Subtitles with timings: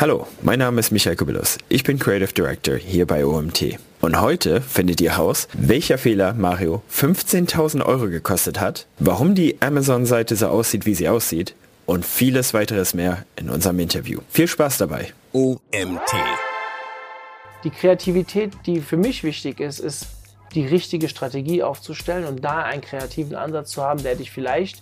[0.00, 1.58] Hallo, mein Name ist Michael Kubilus.
[1.68, 3.80] Ich bin Creative Director hier bei OMT.
[4.00, 10.36] Und heute findet ihr heraus, welcher Fehler Mario 15.000 Euro gekostet hat, warum die Amazon-Seite
[10.36, 14.20] so aussieht, wie sie aussieht und vieles weiteres mehr in unserem Interview.
[14.30, 15.12] Viel Spaß dabei.
[15.32, 16.12] OMT.
[17.64, 20.06] Die Kreativität, die für mich wichtig ist, ist
[20.54, 24.80] die richtige Strategie aufzustellen und da einen kreativen Ansatz zu haben, der dich vielleicht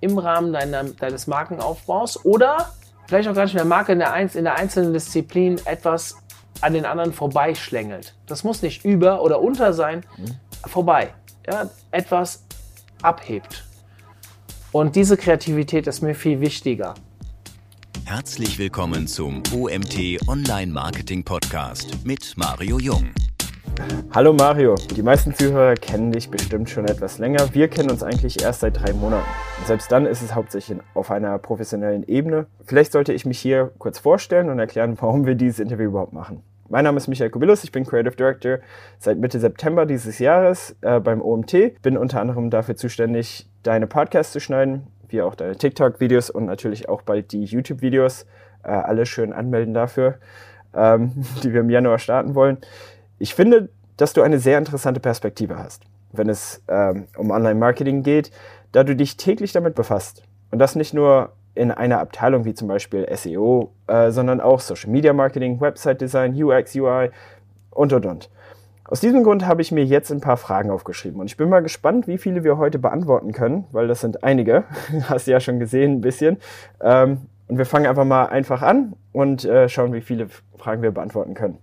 [0.00, 2.72] im Rahmen deiner, deines Markenaufbaus oder
[3.06, 6.16] vielleicht auch gar nicht mehr Marke in der, Einz in der einzelnen Disziplin etwas
[6.60, 8.14] an den anderen vorbeischlängelt.
[8.26, 10.36] Das muss nicht über oder unter sein, mhm.
[10.66, 11.12] vorbei.
[11.46, 12.44] Ja, etwas
[13.02, 13.64] abhebt.
[14.70, 16.94] Und diese Kreativität ist mir viel wichtiger.
[18.04, 23.12] Herzlich willkommen zum OMT Online Marketing Podcast mit Mario Jung.
[24.14, 27.54] Hallo Mario, die meisten Zuhörer kennen dich bestimmt schon etwas länger.
[27.54, 29.24] Wir kennen uns eigentlich erst seit drei Monaten.
[29.58, 32.46] Und selbst dann ist es hauptsächlich auf einer professionellen Ebene.
[32.64, 36.42] Vielleicht sollte ich mich hier kurz vorstellen und erklären, warum wir dieses Interview überhaupt machen.
[36.68, 38.58] Mein Name ist Michael Kubilus, ich bin Creative Director
[38.98, 41.82] seit Mitte September dieses Jahres äh, beim OMT.
[41.82, 46.88] Bin unter anderem dafür zuständig, deine Podcasts zu schneiden, wie auch deine TikTok-Videos und natürlich
[46.88, 48.26] auch bald die YouTube-Videos.
[48.62, 50.14] Äh, alle schön anmelden dafür,
[50.74, 52.58] ähm, die wir im Januar starten wollen.
[53.22, 58.32] Ich finde, dass du eine sehr interessante Perspektive hast, wenn es ähm, um Online-Marketing geht,
[58.72, 60.24] da du dich täglich damit befasst.
[60.50, 64.90] Und das nicht nur in einer Abteilung wie zum Beispiel SEO, äh, sondern auch Social
[64.90, 67.10] Media Marketing, Website Design, UX, UI
[67.70, 68.28] und und und.
[68.86, 71.62] Aus diesem Grund habe ich mir jetzt ein paar Fragen aufgeschrieben und ich bin mal
[71.62, 74.64] gespannt, wie viele wir heute beantworten können, weil das sind einige.
[75.08, 76.38] Hast du ja schon gesehen ein bisschen.
[76.80, 80.26] Ähm, und wir fangen einfach mal einfach an und äh, schauen, wie viele
[80.58, 81.58] Fragen wir beantworten können.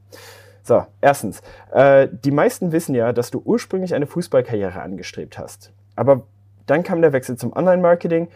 [0.69, 5.71] So, erstens, äh, die meisten wissen ja, dass du ursprünglich eine Fußballkarriere angestrebt hast.
[5.95, 6.27] Aber
[6.67, 8.27] dann kam der Wechsel zum Online-Marketing.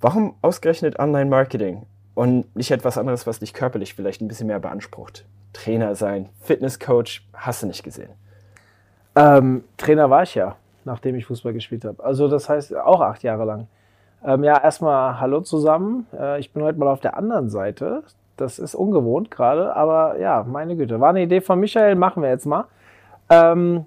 [0.00, 1.82] Warum ausgerechnet Online-Marketing
[2.14, 5.24] und nicht etwas anderes, was dich körperlich vielleicht ein bisschen mehr beansprucht?
[5.54, 8.10] Trainer sein, Fitnesscoach, hast du nicht gesehen?
[9.16, 12.04] Ähm, Trainer war ich ja, nachdem ich Fußball gespielt habe.
[12.04, 13.66] Also das heißt auch acht Jahre lang.
[14.24, 16.06] Ähm, ja, erstmal Hallo zusammen.
[16.16, 18.04] Äh, ich bin heute mal auf der anderen Seite
[18.36, 21.00] das ist ungewohnt gerade, aber ja, meine Güte.
[21.00, 22.66] War eine Idee von Michael, machen wir jetzt mal.
[23.28, 23.86] Ähm,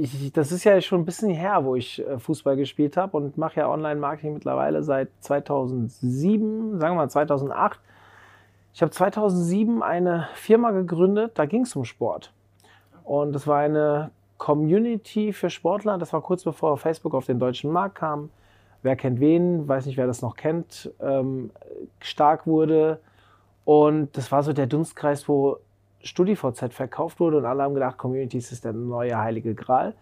[0.00, 3.36] ich, das ist ja schon ein bisschen her, wo ich äh, Fußball gespielt habe und
[3.36, 7.80] mache ja Online-Marketing mittlerweile seit 2007, sagen wir mal 2008.
[8.74, 12.32] Ich habe 2007 eine Firma gegründet, da ging es um Sport.
[13.04, 15.98] Und das war eine Community für Sportler.
[15.98, 18.30] Das war kurz bevor Facebook auf den deutschen Markt kam.
[18.82, 21.50] Wer kennt wen, weiß nicht, wer das noch kennt, ähm,
[22.00, 23.00] stark wurde.
[23.64, 25.58] Und das war so der Dunstkreis, wo
[26.02, 29.94] StudiVZ verkauft wurde und alle haben gedacht, Communities ist der neue heilige Gral.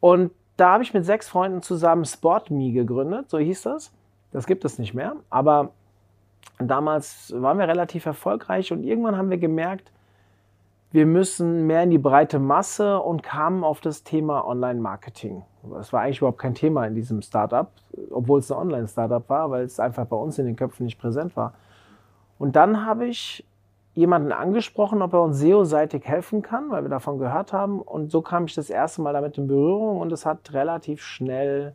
[0.00, 3.92] Und da habe ich mit sechs Freunden zusammen SportMe gegründet, so hieß das.
[4.32, 5.16] Das gibt es nicht mehr.
[5.30, 5.70] Aber
[6.58, 9.90] damals waren wir relativ erfolgreich und irgendwann haben wir gemerkt,
[10.92, 15.44] wir müssen mehr in die breite Masse und kamen auf das Thema Online-Marketing.
[15.72, 17.70] Das war eigentlich überhaupt kein Thema in diesem Startup,
[18.10, 21.36] obwohl es ein Online-Startup war, weil es einfach bei uns in den Köpfen nicht präsent
[21.36, 21.54] war.
[22.38, 23.46] Und dann habe ich
[23.94, 27.80] jemanden angesprochen, ob er uns SEO-seitig helfen kann, weil wir davon gehört haben.
[27.80, 31.74] Und so kam ich das erste Mal damit in Berührung und es hat relativ schnell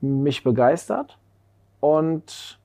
[0.00, 1.18] mich begeistert.
[1.80, 2.58] Und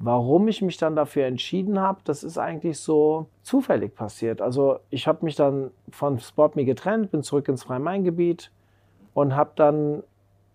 [0.00, 4.40] warum ich mich dann dafür entschieden habe, das ist eigentlich so zufällig passiert.
[4.40, 8.50] Also ich habe mich dann von SportMe getrennt, bin zurück ins Freie-Main-Gebiet,
[9.14, 10.02] und habe dann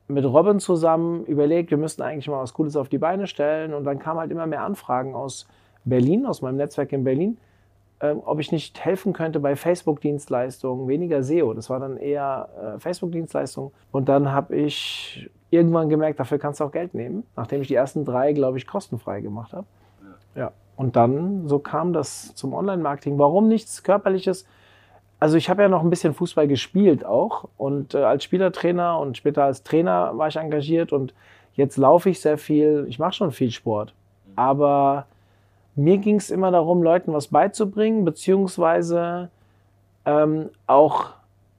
[0.08, 3.74] mit Robin zusammen überlegt, wir müssten eigentlich mal was Cooles auf die Beine stellen.
[3.74, 5.48] Und dann kamen halt immer mehr Anfragen aus
[5.84, 7.38] Berlin, aus meinem Netzwerk in Berlin,
[8.00, 11.54] äh, ob ich nicht helfen könnte bei Facebook-Dienstleistungen, weniger SEO.
[11.54, 13.72] Das war dann eher äh, Facebook-Dienstleistungen.
[13.92, 17.76] Und dann habe ich irgendwann gemerkt, dafür kannst du auch Geld nehmen, nachdem ich die
[17.76, 19.66] ersten drei, glaube ich, kostenfrei gemacht habe.
[20.36, 20.42] Ja.
[20.42, 20.52] ja.
[20.76, 23.18] Und dann, so kam das zum Online-Marketing.
[23.18, 24.46] Warum nichts Körperliches?
[25.20, 29.18] Also ich habe ja noch ein bisschen Fußball gespielt auch und äh, als Spielertrainer und
[29.18, 31.14] später als Trainer war ich engagiert und
[31.54, 32.86] jetzt laufe ich sehr viel.
[32.90, 33.94] Ich mache schon viel Sport,
[34.36, 35.08] aber
[35.76, 39.30] mir ging es immer darum, Leuten was beizubringen, beziehungsweise
[40.06, 41.12] ähm, auch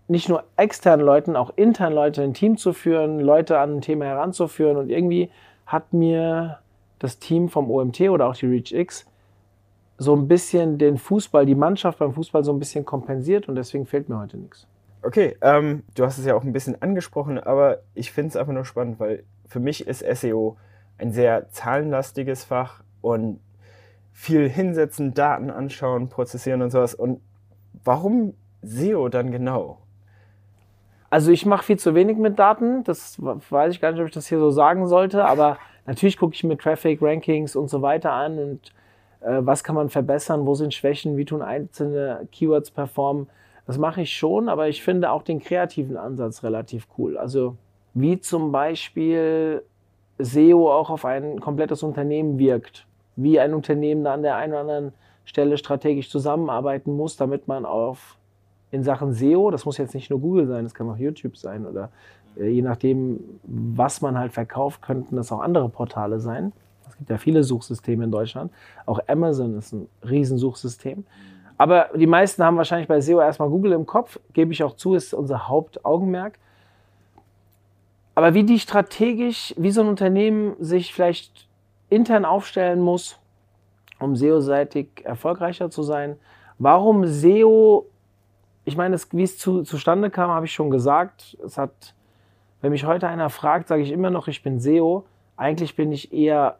[0.08, 4.04] nicht nur externen Leuten, auch internen Leute ein Team zu führen, Leute an ein Thema
[4.04, 5.30] heranzuführen und irgendwie
[5.66, 6.58] hat mir
[6.98, 9.06] das Team vom OMT oder auch die ReachX
[9.98, 13.86] so ein bisschen den Fußball, die Mannschaft beim Fußball so ein bisschen kompensiert und deswegen
[13.86, 14.66] fehlt mir heute nichts.
[15.02, 18.52] Okay, ähm, du hast es ja auch ein bisschen angesprochen, aber ich finde es einfach
[18.52, 20.56] nur spannend, weil für mich ist SEO
[20.98, 23.40] ein sehr zahlenlastiges Fach und
[24.12, 26.94] viel hinsetzen, Daten anschauen, prozessieren und sowas.
[26.94, 27.20] Und
[27.84, 29.78] warum SEO dann genau?
[31.10, 34.14] Also ich mache viel zu wenig mit Daten, das weiß ich gar nicht, ob ich
[34.14, 38.12] das hier so sagen sollte, aber natürlich gucke ich mir Traffic, Rankings und so weiter
[38.12, 38.72] an und
[39.20, 40.46] Äh, was kann man verbessern?
[40.46, 41.16] Wo sind Schwächen?
[41.16, 43.28] Wie tun einzelne Keywords performen?
[43.66, 47.16] Das mache ich schon, aber ich finde auch den kreativen Ansatz relativ cool.
[47.16, 47.56] Also
[47.94, 49.62] wie zum Beispiel
[50.18, 52.86] SEO auch auf ein komplettes Unternehmen wirkt.
[53.16, 54.92] Wie ein Unternehmen da an der einen oder anderen
[55.24, 58.18] Stelle strategisch zusammenarbeiten muss, damit man auf
[58.76, 61.66] in Sachen SEO, das muss jetzt nicht nur Google sein, das kann auch YouTube sein
[61.66, 61.90] oder
[62.36, 66.52] äh, je nachdem, was man halt verkauft, könnten das auch andere Portale sein.
[66.88, 68.52] Es gibt ja viele Suchsysteme in Deutschland.
[68.86, 71.04] Auch Amazon ist ein Riesensuchsystem.
[71.58, 74.94] Aber die meisten haben wahrscheinlich bei SEO erstmal Google im Kopf, gebe ich auch zu,
[74.94, 76.38] ist unser Hauptaugenmerk.
[78.14, 81.48] Aber wie die strategisch, wie so ein Unternehmen sich vielleicht
[81.88, 83.18] intern aufstellen muss,
[84.00, 86.16] um SEO-seitig erfolgreicher zu sein.
[86.58, 87.86] Warum SEO,
[88.66, 91.38] ich meine, wie es zu, zustande kam, habe ich schon gesagt.
[91.44, 91.94] Es hat,
[92.60, 95.04] wenn mich heute einer fragt, sage ich immer noch, ich bin SEO.
[95.36, 96.58] Eigentlich bin ich eher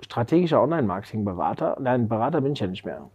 [0.00, 1.76] strategischer Online-Marketing-Berater.
[1.80, 3.10] Nein, Berater bin ich ja nicht mehr.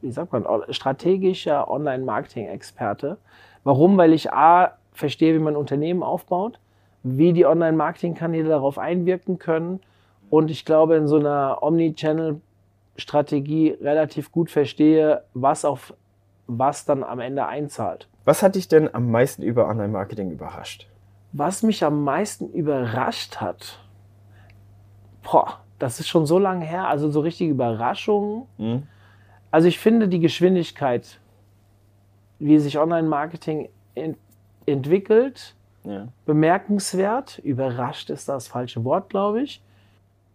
[0.00, 0.44] Wie sagt man?
[0.70, 3.18] Strategischer Online-Marketing-Experte.
[3.62, 3.96] Warum?
[3.96, 6.58] Weil ich A, verstehe, wie man Unternehmen aufbaut,
[7.04, 9.78] wie die Online-Marketing-Kanäle darauf einwirken können
[10.28, 15.94] und ich glaube, in so einer Omni-Channel-Strategie relativ gut verstehe, was auf
[16.46, 18.08] was dann am Ende einzahlt.
[18.24, 20.88] Was hat dich denn am meisten über Online-Marketing überrascht?
[21.32, 23.78] Was mich am meisten überrascht hat,
[25.22, 28.46] boah, das ist schon so lange her, also so richtige Überraschungen.
[28.58, 28.82] Mhm.
[29.50, 31.20] Also ich finde die Geschwindigkeit,
[32.38, 34.18] wie sich Online-Marketing ent
[34.68, 35.54] entwickelt,
[35.84, 36.08] ja.
[36.24, 37.38] bemerkenswert.
[37.38, 39.62] Überrascht ist das falsche Wort, glaube ich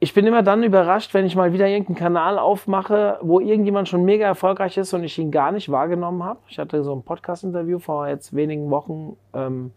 [0.04, 4.04] ich bin immer dann überrascht, wenn ich mal wieder irgendeinen Kanal aufmache, wo irgendjemand schon
[4.04, 6.40] mega erfolgreich ist und ich ihn gar nicht wahrgenommen habe.
[6.48, 9.72] Ich hatte so ein Podcast-Interview vor jetzt wenigen Wochen, ähm,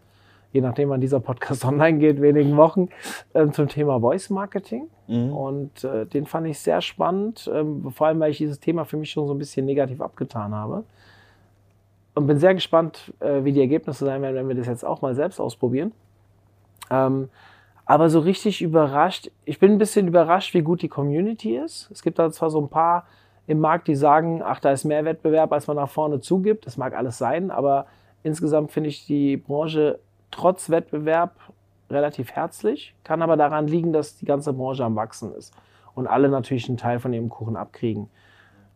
[0.51, 2.89] je nachdem wann dieser Podcast online geht, wenigen Wochen,
[3.35, 4.87] ähm, zum Thema Voice Marketing.
[5.07, 5.31] Mhm.
[5.31, 8.97] Und äh, den fand ich sehr spannend, ähm, vor allem weil ich dieses Thema für
[8.97, 10.85] mich schon so ein bisschen negativ abgetan habe.
[12.15, 15.03] Und bin sehr gespannt, äh, wie die Ergebnisse sein werden, wenn wir das jetzt auch
[15.03, 15.91] mal selbst ausprobieren.
[17.85, 21.89] Aber so richtig überrascht, ich bin ein bisschen überrascht, wie gut die Community ist.
[21.91, 23.05] Es gibt da zwar so ein paar
[23.47, 26.65] im Markt, die sagen, ach, da ist mehr Wettbewerb, als man nach vorne zugibt.
[26.65, 27.85] Das mag alles sein, aber
[28.23, 29.99] insgesamt finde ich die Branche
[30.31, 31.35] trotz Wettbewerb
[31.91, 32.95] relativ herzlich.
[33.03, 35.53] Kann aber daran liegen, dass die ganze Branche am Wachsen ist
[35.93, 38.09] und alle natürlich einen Teil von ihrem Kuchen abkriegen.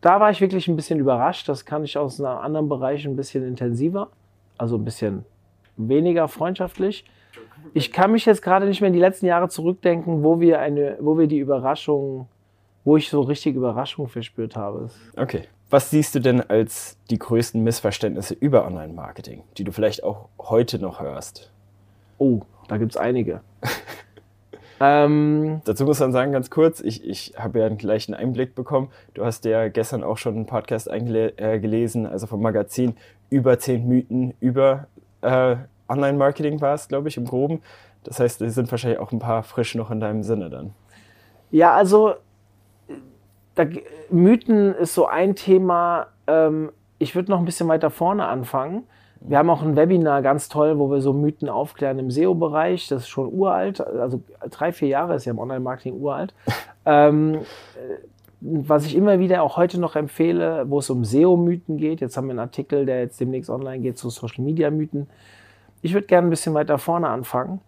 [0.01, 1.49] Da war ich wirklich ein bisschen überrascht.
[1.49, 4.09] Das kann ich aus einem anderen Bereich ein bisschen intensiver,
[4.57, 5.25] also ein bisschen
[5.77, 7.05] weniger freundschaftlich.
[7.73, 10.97] Ich kann mich jetzt gerade nicht mehr in die letzten Jahre zurückdenken, wo wir eine,
[10.99, 12.27] wo wir die Überraschung,
[12.83, 14.89] wo ich so richtig Überraschung verspürt habe.
[15.15, 15.43] Okay.
[15.71, 20.79] Was siehst du denn als die größten Missverständnisse über Online-Marketing, die du vielleicht auch heute
[20.79, 21.51] noch hörst?
[22.17, 23.41] Oh, da gibt es einige.
[24.79, 28.89] ähm, Dazu muss man sagen, ganz kurz, ich, ich habe ja einen gleichen Einblick bekommen.
[29.13, 32.95] Du hast ja gestern auch schon einen Podcast äh, gelesen, also vom Magazin,
[33.29, 34.87] über zehn Mythen über
[35.21, 35.57] äh,
[35.89, 37.61] Online-Marketing war es, glaube ich, im Groben.
[38.03, 40.73] Das heißt, die sind wahrscheinlich auch ein paar frisch noch in deinem Sinne dann.
[41.51, 42.13] Ja, also
[43.55, 43.65] da,
[44.09, 46.07] Mythen ist so ein Thema.
[46.27, 48.83] Ähm, ich würde noch ein bisschen weiter vorne anfangen.
[49.21, 52.87] Wir haben auch ein Webinar ganz toll, wo wir so Mythen aufklären im SEO-Bereich.
[52.87, 56.33] Das ist schon uralt, also drei, vier Jahre ist ja im Online-Marketing uralt.
[56.85, 57.39] ähm,
[58.41, 61.99] was ich immer wieder auch heute noch empfehle, wo es um SEO-Mythen geht.
[61.99, 65.09] Jetzt haben wir einen Artikel, der jetzt demnächst online geht zu Social-Media-Mythen.
[65.81, 67.61] Ich würde gerne ein bisschen weiter vorne anfangen,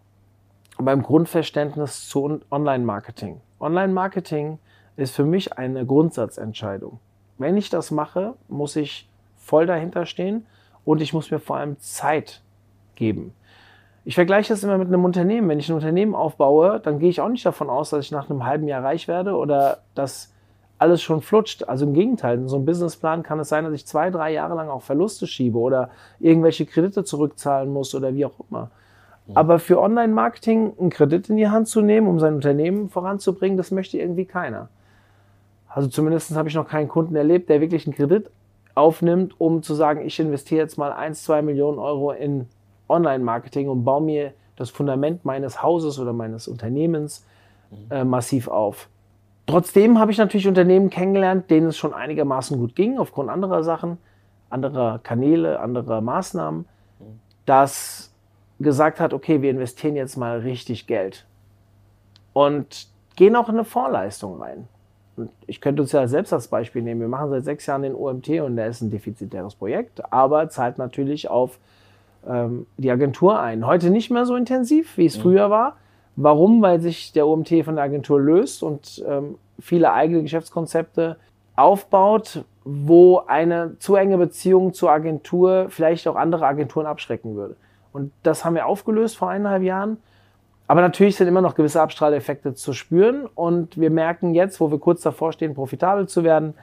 [0.77, 3.39] beim Grundverständnis zu Online-Marketing.
[3.59, 4.59] Online-Marketing
[4.97, 6.99] ist für mich eine Grundsatzentscheidung.
[7.37, 10.45] Wenn ich das mache, muss ich voll dahinter stehen
[10.83, 12.41] und ich muss mir vor allem Zeit
[12.95, 13.33] geben.
[14.03, 15.47] Ich vergleiche das immer mit einem Unternehmen.
[15.47, 18.29] Wenn ich ein Unternehmen aufbaue, dann gehe ich auch nicht davon aus, dass ich nach
[18.29, 20.33] einem halben Jahr reich werde oder dass
[20.81, 21.63] alles schon flutscht.
[21.63, 24.55] Also im Gegenteil, in so einem Businessplan kann es sein, dass ich zwei, drei Jahre
[24.55, 28.71] lang auch Verluste schiebe oder irgendwelche Kredite zurückzahlen muss oder wie auch immer.
[29.27, 29.35] Ja.
[29.35, 33.69] Aber für Online-Marketing einen Kredit in die Hand zu nehmen, um sein Unternehmen voranzubringen, das
[33.69, 34.69] möchte irgendwie keiner.
[35.69, 38.31] Also zumindest habe ich noch keinen Kunden erlebt, der wirklich einen Kredit
[38.73, 42.47] aufnimmt, um zu sagen, ich investiere jetzt mal 1, 2 Millionen Euro in
[42.89, 47.23] Online-Marketing und baue mir das Fundament meines Hauses oder meines Unternehmens
[47.69, 47.77] mhm.
[47.91, 48.89] äh, massiv auf.
[49.45, 53.97] Trotzdem habe ich natürlich Unternehmen kennengelernt, denen es schon einigermaßen gut ging, aufgrund anderer Sachen,
[54.49, 56.65] anderer Kanäle, anderer Maßnahmen,
[57.45, 58.13] das
[58.59, 61.25] gesagt hat, okay, wir investieren jetzt mal richtig Geld
[62.33, 64.67] und gehen auch in eine Vorleistung rein.
[65.17, 67.01] Und ich könnte uns ja selbst als Beispiel nehmen.
[67.01, 70.77] Wir machen seit sechs Jahren den OMT und der ist ein defizitäres Projekt, aber zahlt
[70.77, 71.59] natürlich auf
[72.27, 73.65] ähm, die Agentur ein.
[73.65, 75.21] Heute nicht mehr so intensiv, wie es mhm.
[75.21, 75.77] früher war,
[76.15, 76.61] Warum?
[76.61, 81.17] Weil sich der OMT von der Agentur löst und ähm, viele eigene Geschäftskonzepte
[81.55, 87.55] aufbaut, wo eine zu enge Beziehung zur Agentur vielleicht auch andere Agenturen abschrecken würde.
[87.93, 89.97] Und das haben wir aufgelöst vor eineinhalb Jahren.
[90.67, 93.25] Aber natürlich sind immer noch gewisse Abstrahleffekte zu spüren.
[93.25, 96.53] Und wir merken jetzt, wo wir kurz davor stehen, profitabel zu werden,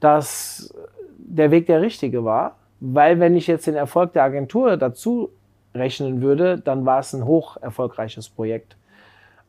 [0.00, 0.74] dass
[1.16, 2.56] der Weg der richtige war.
[2.80, 5.30] Weil wenn ich jetzt den Erfolg der Agentur dazu
[5.74, 8.76] rechnen würde, dann war es ein hoch erfolgreiches Projekt.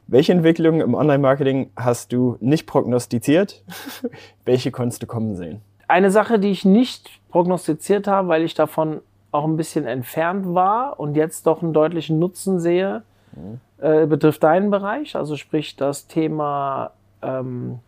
[0.07, 3.63] Welche Entwicklungen im Online-Marketing hast du nicht prognostiziert?
[4.45, 5.61] Welche konntest du kommen sehen?
[5.87, 10.99] Eine Sache, die ich nicht prognostiziert habe, weil ich davon auch ein bisschen entfernt war
[10.99, 13.01] und jetzt doch einen deutlichen Nutzen sehe,
[13.35, 13.59] mhm.
[13.79, 17.79] äh, betrifft deinen Bereich, also sprich das Thema ähm,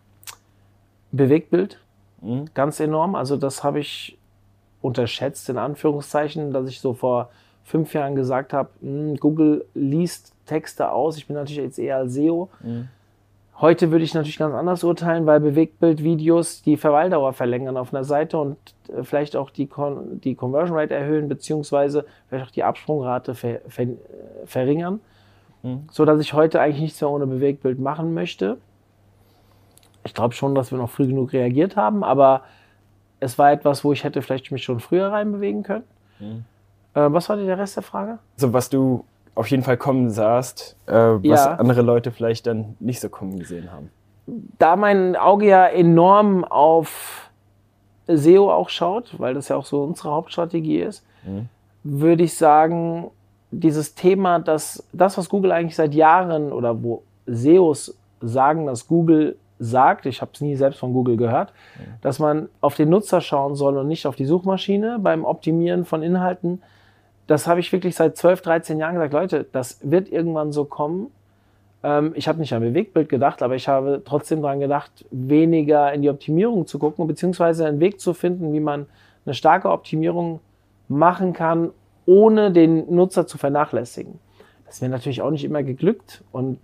[1.12, 1.80] Bewegtbild.
[2.20, 2.46] Mhm.
[2.52, 3.14] Ganz enorm.
[3.14, 4.18] Also das habe ich
[4.82, 7.30] unterschätzt, in Anführungszeichen, dass ich so vor
[7.64, 11.16] fünf Jahren gesagt habe, hm, Google liest Texte aus.
[11.16, 12.48] Ich bin natürlich jetzt eher als SEO.
[12.60, 12.88] Mhm.
[13.60, 18.38] Heute würde ich natürlich ganz anders urteilen, weil Bewegtbildvideos die Verweildauer verlängern auf einer Seite
[18.38, 18.56] und
[18.88, 23.60] äh, vielleicht auch die, Con die Conversion Rate erhöhen, beziehungsweise vielleicht auch die Absprungrate ver
[23.68, 23.86] ver
[24.46, 25.00] verringern.
[25.62, 25.88] Mhm.
[25.90, 28.58] So dass ich heute eigentlich nichts mehr ohne Bewegtbild machen möchte.
[30.04, 32.42] Ich glaube schon, dass wir noch früh genug reagiert haben, aber
[33.18, 35.84] es war etwas, wo ich hätte vielleicht mich schon früher reinbewegen können.
[36.20, 36.44] Mhm.
[36.94, 38.18] Äh, was war denn der Rest der Frage?
[38.36, 39.04] So, was du
[39.38, 41.54] auf jeden Fall kommen sahst, äh, was ja.
[41.54, 43.90] andere Leute vielleicht dann nicht so kommen gesehen haben.
[44.58, 47.30] Da mein Auge ja enorm auf
[48.08, 51.48] SEO auch schaut, weil das ja auch so unsere Hauptstrategie ist, mhm.
[51.84, 53.12] würde ich sagen,
[53.52, 59.36] dieses Thema, dass das, was Google eigentlich seit Jahren oder wo SEOs sagen, dass Google
[59.60, 61.92] sagt, ich habe es nie selbst von Google gehört, mhm.
[62.02, 66.02] dass man auf den Nutzer schauen soll und nicht auf die Suchmaschine beim Optimieren von
[66.02, 66.60] Inhalten,
[67.28, 71.08] das habe ich wirklich seit 12, 13 Jahren gesagt, Leute, das wird irgendwann so kommen.
[71.82, 76.00] Ähm, ich habe nicht an Bewegtbild gedacht, aber ich habe trotzdem daran gedacht, weniger in
[76.00, 78.86] die Optimierung zu gucken, beziehungsweise einen Weg zu finden, wie man
[79.26, 80.40] eine starke Optimierung
[80.88, 81.70] machen kann,
[82.06, 84.18] ohne den Nutzer zu vernachlässigen.
[84.64, 86.58] Das ist mir natürlich auch nicht immer geglückt und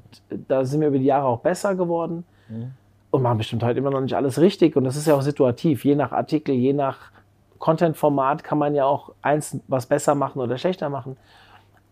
[0.48, 2.70] da sind wir über die Jahre auch besser geworden mhm.
[3.10, 5.84] und machen bestimmt heute immer noch nicht alles richtig und das ist ja auch situativ,
[5.84, 7.12] je nach Artikel, je nach
[7.64, 11.16] Content-Format kann man ja auch eins was besser machen oder schlechter machen.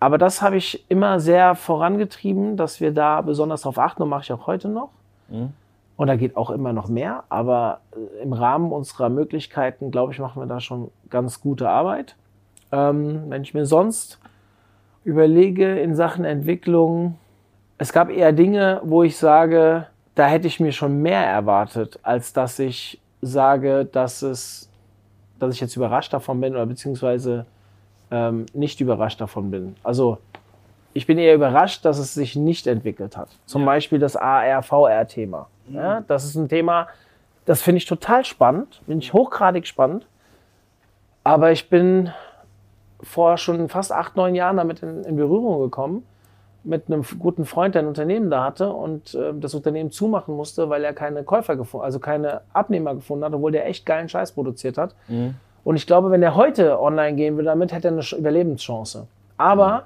[0.00, 4.20] Aber das habe ich immer sehr vorangetrieben, dass wir da besonders darauf achten und mache
[4.20, 4.90] ich auch heute noch.
[5.28, 5.54] Mhm.
[5.96, 10.18] Und da geht auch immer noch mehr, aber äh, im Rahmen unserer Möglichkeiten, glaube ich,
[10.18, 12.16] machen wir da schon ganz gute Arbeit.
[12.70, 14.20] Ähm, wenn ich mir sonst
[15.04, 17.16] überlege in Sachen Entwicklung,
[17.78, 19.86] es gab eher Dinge, wo ich sage,
[20.16, 24.68] da hätte ich mir schon mehr erwartet, als dass ich sage, dass es
[25.42, 27.46] dass ich jetzt überrascht davon bin oder beziehungsweise
[28.10, 29.76] ähm, nicht überrascht davon bin.
[29.82, 30.18] Also
[30.94, 33.28] ich bin eher überrascht, dass es sich nicht entwickelt hat.
[33.46, 33.66] Zum ja.
[33.66, 35.48] Beispiel das AR-VR-Thema.
[35.66, 35.74] Mhm.
[35.74, 36.88] Ja, das ist ein Thema,
[37.44, 40.06] das finde ich total spannend, bin ich hochgradig spannend.
[41.24, 42.10] Aber ich bin
[43.02, 46.04] vor schon fast acht, neun Jahren damit in, in Berührung gekommen
[46.64, 50.68] mit einem guten Freund, der ein Unternehmen da hatte und äh, das Unternehmen zumachen musste,
[50.70, 54.32] weil er keine Käufer gefunden, also keine Abnehmer gefunden hat, obwohl der echt geilen Scheiß
[54.32, 54.94] produziert hat.
[55.08, 55.34] Mhm.
[55.64, 59.06] Und ich glaube, wenn er heute online gehen würde, damit hätte er eine Überlebenschance.
[59.36, 59.80] Aber mhm.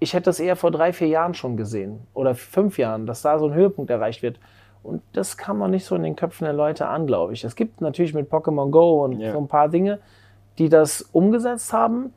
[0.00, 3.38] ich hätte das eher vor drei, vier Jahren schon gesehen oder fünf Jahren, dass da
[3.38, 4.38] so ein Höhepunkt erreicht wird.
[4.82, 7.44] Und das kam noch nicht so in den Köpfen der Leute an, glaube ich.
[7.44, 9.32] Es gibt natürlich mit Pokémon Go und yeah.
[9.32, 9.98] so ein paar Dinge,
[10.58, 12.14] die das umgesetzt haben.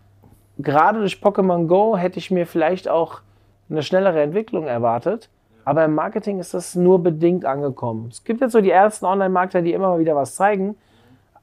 [0.58, 3.22] Gerade durch Pokémon Go hätte ich mir vielleicht auch
[3.70, 5.30] eine schnellere Entwicklung erwartet.
[5.66, 8.10] Aber im Marketing ist das nur bedingt angekommen.
[8.12, 10.76] Es gibt jetzt so die ersten Online-Marketer, die immer mal wieder was zeigen.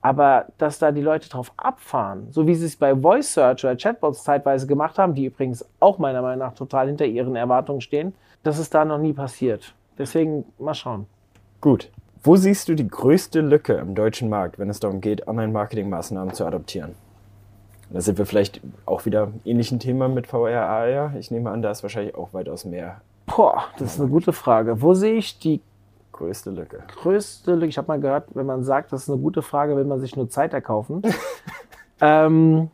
[0.02, 3.76] Aber dass da die Leute drauf abfahren, so wie sie es bei Voice Search oder
[3.76, 8.14] Chatbots zeitweise gemacht haben, die übrigens auch meiner Meinung nach total hinter ihren Erwartungen stehen,
[8.42, 9.74] das ist da noch nie passiert.
[9.98, 11.06] Deswegen mal schauen.
[11.60, 11.90] Gut.
[12.22, 16.46] Wo siehst du die größte Lücke im deutschen Markt, wenn es darum geht, Online-Marketing-Maßnahmen zu
[16.46, 16.94] adoptieren?
[17.92, 21.14] Da sind wir vielleicht auch wieder ähnlichen Thema mit VR, AR.
[21.18, 23.00] Ich nehme an, da ist wahrscheinlich auch weitaus mehr.
[23.26, 24.80] Boah, das ist eine gute Frage.
[24.80, 25.60] Wo sehe ich die
[26.12, 26.84] größte Lücke?
[27.02, 27.66] Größte Lücke.
[27.66, 30.16] Ich habe mal gehört, wenn man sagt, das ist eine gute Frage, will man sich
[30.16, 31.02] nur Zeit erkaufen.
[32.00, 32.70] ähm,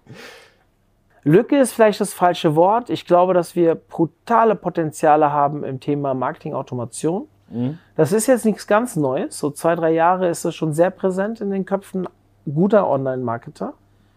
[1.25, 2.91] Lücke ist vielleicht das falsche Wort.
[2.91, 7.27] Ich glaube, dass wir brutale Potenziale haben im Thema Marketing-Automation.
[7.49, 7.79] Mhm.
[7.97, 9.39] Das ist jetzt nichts ganz Neues.
[9.39, 12.07] So zwei, drei Jahre ist es schon sehr präsent in den Köpfen
[12.45, 13.73] guter Online-Marketer.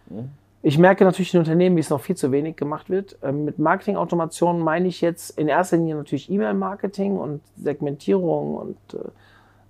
[0.10, 0.30] Mhm.
[0.62, 3.18] Ich merke natürlich in Unternehmen, wie es noch viel zu wenig gemacht wird.
[3.24, 8.78] Ähm, mit Marketingautomation meine ich jetzt in erster Linie natürlich E-Mail-Marketing und Segmentierung und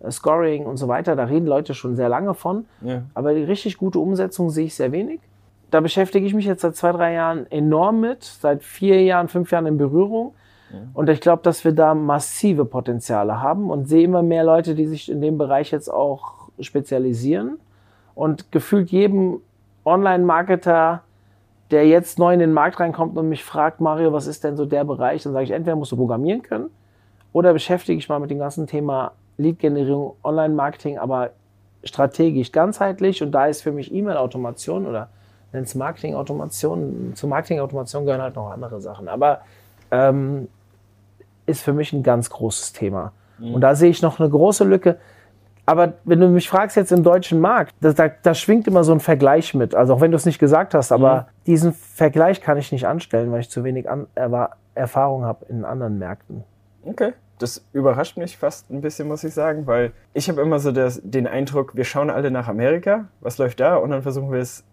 [0.03, 1.15] äh, Scoring und so weiter.
[1.15, 2.65] Da reden Leute schon sehr lange von.
[2.81, 3.03] Ja.
[3.13, 5.19] Aber die richtig gute Umsetzung sehe ich sehr wenig.
[5.69, 9.51] Da beschäftige ich mich jetzt seit zwei, drei Jahren enorm mit, seit vier Jahren, fünf
[9.51, 10.33] Jahren in Berührung.
[10.93, 14.85] Und ich glaube, dass wir da massive Potenziale haben und sehe immer mehr Leute, die
[14.85, 17.59] sich in dem Bereich jetzt auch spezialisieren.
[18.13, 19.41] Und gefühlt jedem
[19.89, 21.01] Online-Marketer,
[21.71, 24.65] der jetzt neu in den Markt reinkommt und mich fragt, Mario, was ist denn so
[24.65, 25.23] der Bereich?
[25.23, 26.69] Dann sage ich, entweder musst du programmieren können
[27.33, 31.31] oder beschäftige ich mal mit dem ganzen Thema Lead-Generierung, Online-Marketing, aber
[31.83, 33.21] strategisch, ganzheitlich.
[33.23, 35.09] Und da ist für mich E-Mail-Automation oder
[35.53, 37.13] nennt es Marketing-Automation.
[37.15, 39.07] Zu Marketing-Automation gehören halt noch andere Sachen.
[39.07, 39.41] Aber
[39.91, 40.47] ähm,
[41.45, 43.11] ist für mich ein ganz großes Thema.
[43.37, 43.55] Mhm.
[43.55, 44.97] Und da sehe ich noch eine große Lücke.
[45.69, 48.91] Aber wenn du mich fragst jetzt im deutschen Markt, da, da, da schwingt immer so
[48.91, 49.75] ein Vergleich mit.
[49.75, 51.43] Also auch wenn du es nicht gesagt hast, aber mhm.
[51.45, 54.07] diesen Vergleich kann ich nicht anstellen, weil ich zu wenig an,
[54.73, 56.43] Erfahrung habe in anderen Märkten.
[56.85, 57.13] Okay.
[57.37, 61.01] Das überrascht mich fast ein bisschen, muss ich sagen, weil ich habe immer so das,
[61.03, 64.63] den Eindruck, wir schauen alle nach Amerika, was läuft da und dann versuchen wir es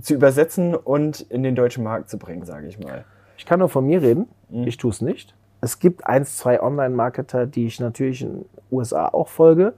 [0.00, 3.04] zu übersetzen und in den deutschen Markt zu bringen, sage ich mal.
[3.38, 4.66] Ich kann nur von mir reden, mhm.
[4.66, 5.32] ich tue es nicht.
[5.60, 9.74] Es gibt eins, zwei Online-Marketer, die ich natürlich in den USA auch folge,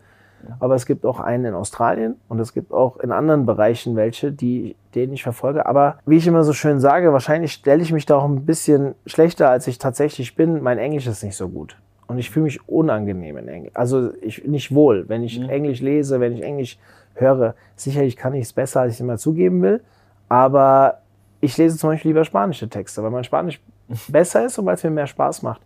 [0.61, 4.33] aber es gibt auch einen in Australien und es gibt auch in anderen Bereichen welche,
[4.33, 5.67] die, denen ich verfolge.
[5.67, 8.95] Aber wie ich immer so schön sage, wahrscheinlich stelle ich mich da auch ein bisschen
[9.07, 10.63] schlechter, als ich tatsächlich bin.
[10.63, 11.77] Mein Englisch ist nicht so gut.
[12.07, 13.73] Und ich fühle mich unangenehm in Englisch.
[13.75, 15.49] Also ich nicht wohl, wenn ich mhm.
[15.49, 16.79] Englisch lese, wenn ich Englisch
[17.15, 17.55] höre.
[17.77, 19.83] Sicherlich kann ich es besser, als ich immer zugeben will.
[20.29, 20.99] Aber
[21.41, 23.61] ich lese zum Beispiel lieber spanische Texte, weil mein Spanisch
[24.09, 25.61] besser ist und weil es mir mehr Spaß macht.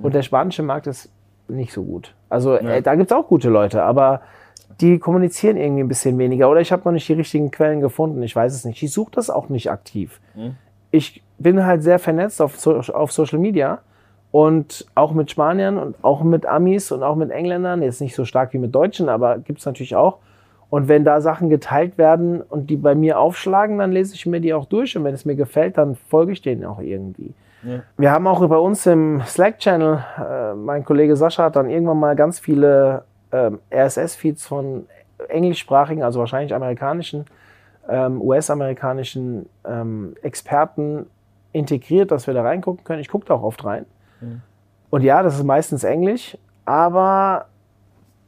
[0.00, 1.10] Und der spanische Markt ist
[1.48, 2.14] nicht so gut.
[2.28, 2.76] Also ja.
[2.76, 4.22] äh, da gibt es auch gute Leute, aber
[4.80, 6.50] die kommunizieren irgendwie ein bisschen weniger.
[6.50, 8.22] Oder ich habe noch nicht die richtigen Quellen gefunden.
[8.22, 8.82] Ich weiß es nicht.
[8.82, 10.20] Ich suche das auch nicht aktiv.
[10.34, 10.56] Mhm.
[10.90, 13.80] Ich bin halt sehr vernetzt auf, so auf Social Media
[14.30, 17.82] und auch mit Spaniern und auch mit Amis und auch mit Engländern.
[17.82, 20.18] Jetzt nicht so stark wie mit Deutschen, aber gibt es natürlich auch.
[20.70, 24.40] Und wenn da Sachen geteilt werden und die bei mir aufschlagen, dann lese ich mir
[24.40, 24.96] die auch durch.
[24.96, 27.34] Und wenn es mir gefällt, dann folge ich denen auch irgendwie.
[27.62, 27.82] Ja.
[27.96, 32.16] Wir haben auch bei uns im Slack-Channel, äh, mein Kollege Sascha hat dann irgendwann mal
[32.16, 34.86] ganz viele ähm, RSS-Feeds von
[35.28, 37.26] englischsprachigen, also wahrscheinlich amerikanischen,
[37.88, 41.06] ähm, US-amerikanischen ähm, Experten
[41.52, 43.00] integriert, dass wir da reingucken können.
[43.00, 43.86] Ich gucke da auch oft rein.
[44.20, 44.42] Mhm.
[44.90, 47.46] Und ja, das ist meistens Englisch, aber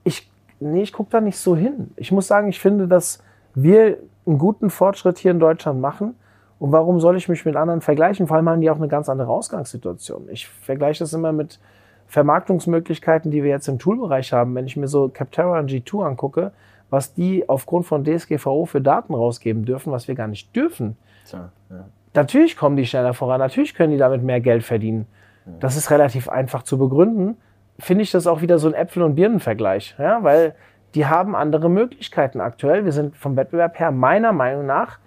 [0.03, 1.91] ich, nee, ich gucke da nicht so hin.
[1.97, 3.23] Ich muss sagen, ich finde, dass
[3.55, 6.17] wir einen guten Fortschritt hier in Deutschland machen.
[6.65, 8.27] Und warum soll ich mich mit anderen vergleichen?
[8.27, 10.31] Vor allem haben die auch eine ganz andere Ausgangssituation.
[10.31, 11.61] Ich vergleiche das immer mit
[12.07, 14.55] Vermarktungsmöglichkeiten, die wir jetzt im Toolbereich haben.
[14.55, 16.53] Wenn ich mir so Capterra und G2 angucke,
[16.89, 20.97] was die aufgrund von DSGVO für Daten rausgeben dürfen, was wir gar nicht dürfen.
[21.27, 21.85] Tja, ja.
[22.15, 25.07] Natürlich kommen die schneller voran, natürlich können die damit mehr Geld verdienen.
[25.45, 25.53] Ja.
[25.61, 27.37] Das ist relativ einfach zu begründen.
[27.79, 30.55] Finde ich das auch wieder so ein Äpfel- und Birnenvergleich, ja, weil
[30.95, 32.87] die haben andere Möglichkeiten aktuell.
[32.87, 34.99] Wir sind vom Wettbewerb her meiner Meinung nach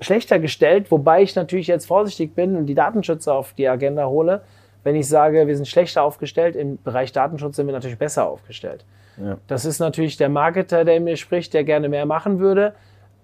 [0.00, 4.42] schlechter gestellt, wobei ich natürlich jetzt vorsichtig bin und die Datenschützer auf die Agenda hole.
[4.84, 8.84] Wenn ich sage, wir sind schlechter aufgestellt, im Bereich Datenschutz sind wir natürlich besser aufgestellt.
[9.16, 9.36] Ja.
[9.48, 12.74] Das ist natürlich der Marketer, der in mir spricht, der gerne mehr machen würde.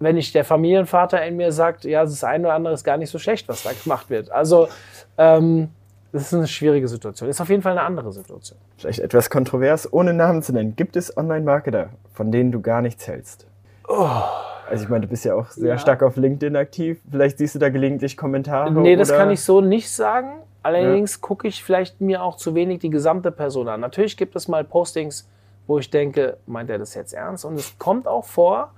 [0.01, 3.11] Wenn ich der Familienvater in mir sagt, ja, das eine oder andere ist gar nicht
[3.11, 4.31] so schlecht, was da gemacht wird.
[4.31, 4.69] Also,
[5.17, 5.71] ähm,
[6.13, 7.29] das ist eine schwierige Situation.
[7.29, 8.59] Das ist auf jeden Fall eine andere Situation.
[8.77, 10.75] Vielleicht etwas kontrovers, ohne Namen zu nennen.
[10.77, 13.47] Gibt es Online-Marketer, von denen du gar nichts hältst?
[13.89, 14.23] Oh.
[14.69, 15.79] Also ich meine, du bist ja auch sehr ja.
[15.79, 17.01] stark auf LinkedIn aktiv.
[17.11, 18.73] Vielleicht siehst du da gelegentlich Kommentare.
[18.73, 20.41] Nee, das kann ich so nicht sagen.
[20.63, 21.19] Allerdings ja.
[21.21, 23.81] gucke ich vielleicht mir auch zu wenig die gesamte Person an.
[23.81, 25.29] Natürlich gibt es mal Postings,
[25.67, 27.45] wo ich denke, meint er das jetzt ernst?
[27.45, 28.73] Und es kommt auch vor,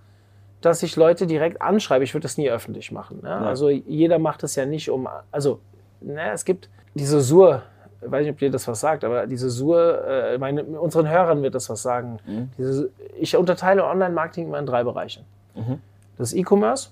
[0.61, 2.03] dass ich Leute direkt anschreibe.
[2.03, 3.21] Ich würde das nie öffentlich machen.
[3.23, 3.29] Ne?
[3.29, 3.39] Ja.
[3.41, 5.09] Also jeder macht es ja nicht um.
[5.31, 5.61] Also
[6.01, 7.63] ne, es gibt diese Sur
[8.07, 11.43] ich weiß nicht, ob dir das was sagt, aber diese Sur, äh, meine, unseren Hörern
[11.43, 12.19] wird das was sagen.
[12.27, 12.51] Mhm.
[12.57, 15.25] Diese, ich unterteile Online-Marketing immer in drei Bereiche.
[15.57, 15.81] Mhm.
[16.19, 16.91] Das E-Commerce,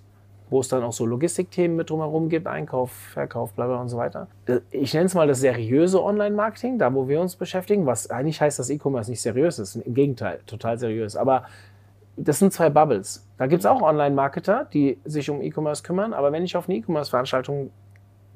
[0.50, 3.96] wo es dann auch so Logistikthemen mit drumherum gibt, Einkauf, Verkauf, bla bla und so
[3.96, 4.28] weiter.
[4.70, 8.58] Ich nenne es mal das seriöse Online-Marketing, da wo wir uns beschäftigen, was eigentlich heißt,
[8.58, 9.76] dass E-Commerce nicht seriös ist.
[9.76, 11.16] Im Gegenteil, total seriös.
[11.16, 11.44] Aber
[12.16, 13.26] das sind zwei Bubbles.
[13.38, 16.78] Da gibt es auch Online-Marketer, die sich um E-Commerce kümmern, aber wenn ich auf eine
[16.78, 17.70] E-Commerce-Veranstaltung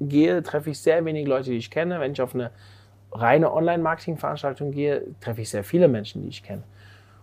[0.01, 1.99] gehe, treffe ich sehr wenig Leute, die ich kenne.
[1.99, 2.51] Wenn ich auf eine
[3.11, 6.63] reine Online-Marketing-Veranstaltung gehe, treffe ich sehr viele Menschen, die ich kenne.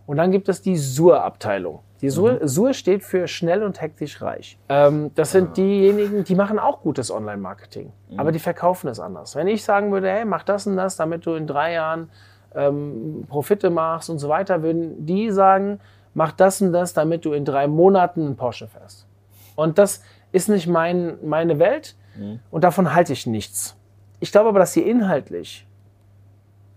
[0.07, 1.81] Und dann gibt es die SUR-Abteilung.
[2.03, 2.49] Die SUR, mhm.
[2.49, 4.59] SUR, steht für schnell und hektisch reich.
[4.69, 5.53] Ähm, das sind ah.
[5.53, 8.21] diejenigen, die machen auch gutes Online-Marketing, mhm.
[8.21, 9.35] aber die verkaufen es anders.
[9.35, 12.11] Wenn ich sagen würde, hey, mach das und das, damit du in drei Jahren
[12.55, 15.81] ähm, Profite machst und so weiter, würden die sagen,
[16.15, 19.07] mach das und das, damit du in drei Monaten einen Porsche fährst.
[19.55, 22.41] Und das ist nicht mein, meine Welt mhm.
[22.51, 23.77] und davon halte ich nichts.
[24.21, 25.67] Ich glaube aber, dass sie inhaltlich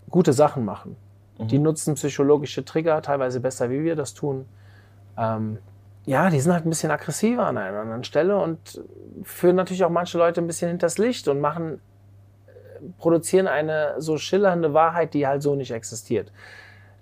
[0.09, 0.95] gute Sachen machen.
[1.39, 1.63] Die mhm.
[1.65, 4.45] nutzen psychologische Trigger teilweise besser, wie wir das tun.
[5.19, 5.57] Ähm,
[6.05, 8.81] ja, die sind halt ein bisschen aggressiver an einer anderen Stelle und
[9.23, 11.81] führen natürlich auch manche Leute ein bisschen hinters Licht und machen
[12.97, 16.31] produzieren eine so schillernde Wahrheit, die halt so nicht existiert.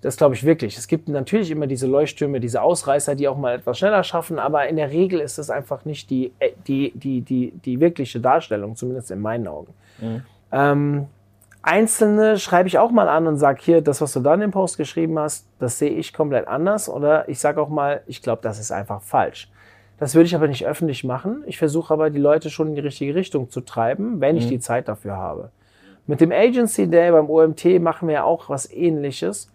[0.00, 0.76] Das glaube ich wirklich.
[0.76, 4.68] Es gibt natürlich immer diese Leuchttürme, diese Ausreißer, die auch mal etwas schneller schaffen, aber
[4.68, 8.76] in der Regel ist es einfach nicht die, äh, die, die, die, die wirkliche Darstellung,
[8.76, 9.74] zumindest in meinen Augen.
[10.00, 10.22] Mhm.
[10.52, 11.06] Ähm,
[11.62, 14.50] Einzelne schreibe ich auch mal an und sage hier, das, was du da in dem
[14.52, 16.88] Post geschrieben hast, das sehe ich komplett anders.
[16.88, 19.50] Oder ich sage auch mal, ich glaube, das ist einfach falsch.
[19.98, 21.42] Das würde ich aber nicht öffentlich machen.
[21.46, 24.50] Ich versuche aber, die Leute schon in die richtige Richtung zu treiben, wenn ich mhm.
[24.50, 25.50] die Zeit dafür habe.
[26.06, 29.50] Mit dem Agency Day beim OMT machen wir ja auch was ähnliches.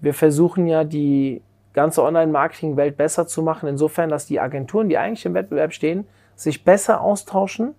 [0.00, 5.24] Wir versuchen ja, die ganze Online-Marketing-Welt besser zu machen, insofern, dass die Agenturen, die eigentlich
[5.24, 6.06] im Wettbewerb stehen,
[6.36, 7.74] sich besser austauschen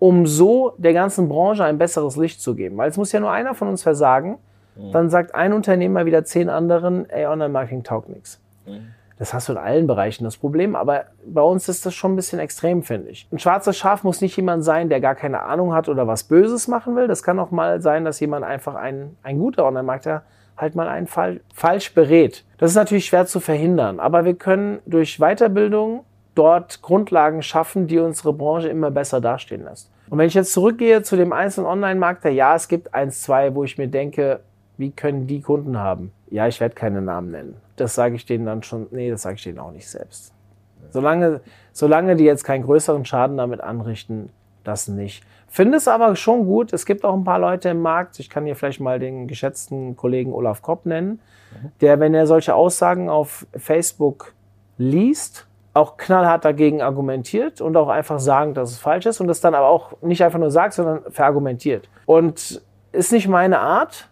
[0.00, 2.76] um so der ganzen Branche ein besseres Licht zu geben.
[2.76, 4.38] Weil es muss ja nur einer von uns versagen,
[4.74, 4.90] mhm.
[4.90, 8.40] dann sagt ein Unternehmer wieder zehn anderen, ey, Online-Marketing taugt nichts.
[8.66, 8.88] Mhm.
[9.18, 12.16] Das hast du in allen Bereichen das Problem, aber bei uns ist das schon ein
[12.16, 13.28] bisschen extrem, finde ich.
[13.30, 16.66] Ein schwarzes Schaf muss nicht jemand sein, der gar keine Ahnung hat oder was Böses
[16.68, 17.06] machen will.
[17.06, 20.22] Das kann auch mal sein, dass jemand einfach ein, ein guter Online-Marketer
[20.56, 22.44] halt mal einen Fall falsch berät.
[22.56, 26.04] Das ist natürlich schwer zu verhindern, aber wir können durch Weiterbildung
[26.34, 29.90] dort Grundlagen schaffen, die unsere Branche immer besser dastehen lässt.
[30.08, 33.64] Und wenn ich jetzt zurückgehe zu dem einzelnen Online-Markt, ja, es gibt eins, zwei, wo
[33.64, 34.40] ich mir denke,
[34.76, 36.12] wie können die Kunden haben?
[36.30, 37.56] Ja, ich werde keine Namen nennen.
[37.76, 40.32] Das sage ich denen dann schon, nee, das sage ich denen auch nicht selbst.
[40.90, 41.40] Solange,
[41.72, 44.30] solange die jetzt keinen größeren Schaden damit anrichten,
[44.64, 45.24] das nicht.
[45.48, 46.72] Finde es aber schon gut.
[46.72, 48.18] Es gibt auch ein paar Leute im Markt.
[48.20, 51.20] Ich kann hier vielleicht mal den geschätzten Kollegen Olaf Kopp nennen,
[51.80, 54.32] der, wenn er solche Aussagen auf Facebook
[54.78, 59.40] liest, auch knallhart dagegen argumentiert und auch einfach sagen, dass es falsch ist und das
[59.40, 61.88] dann aber auch nicht einfach nur sagt, sondern verargumentiert.
[62.06, 62.60] Und
[62.92, 64.08] ist nicht meine Art.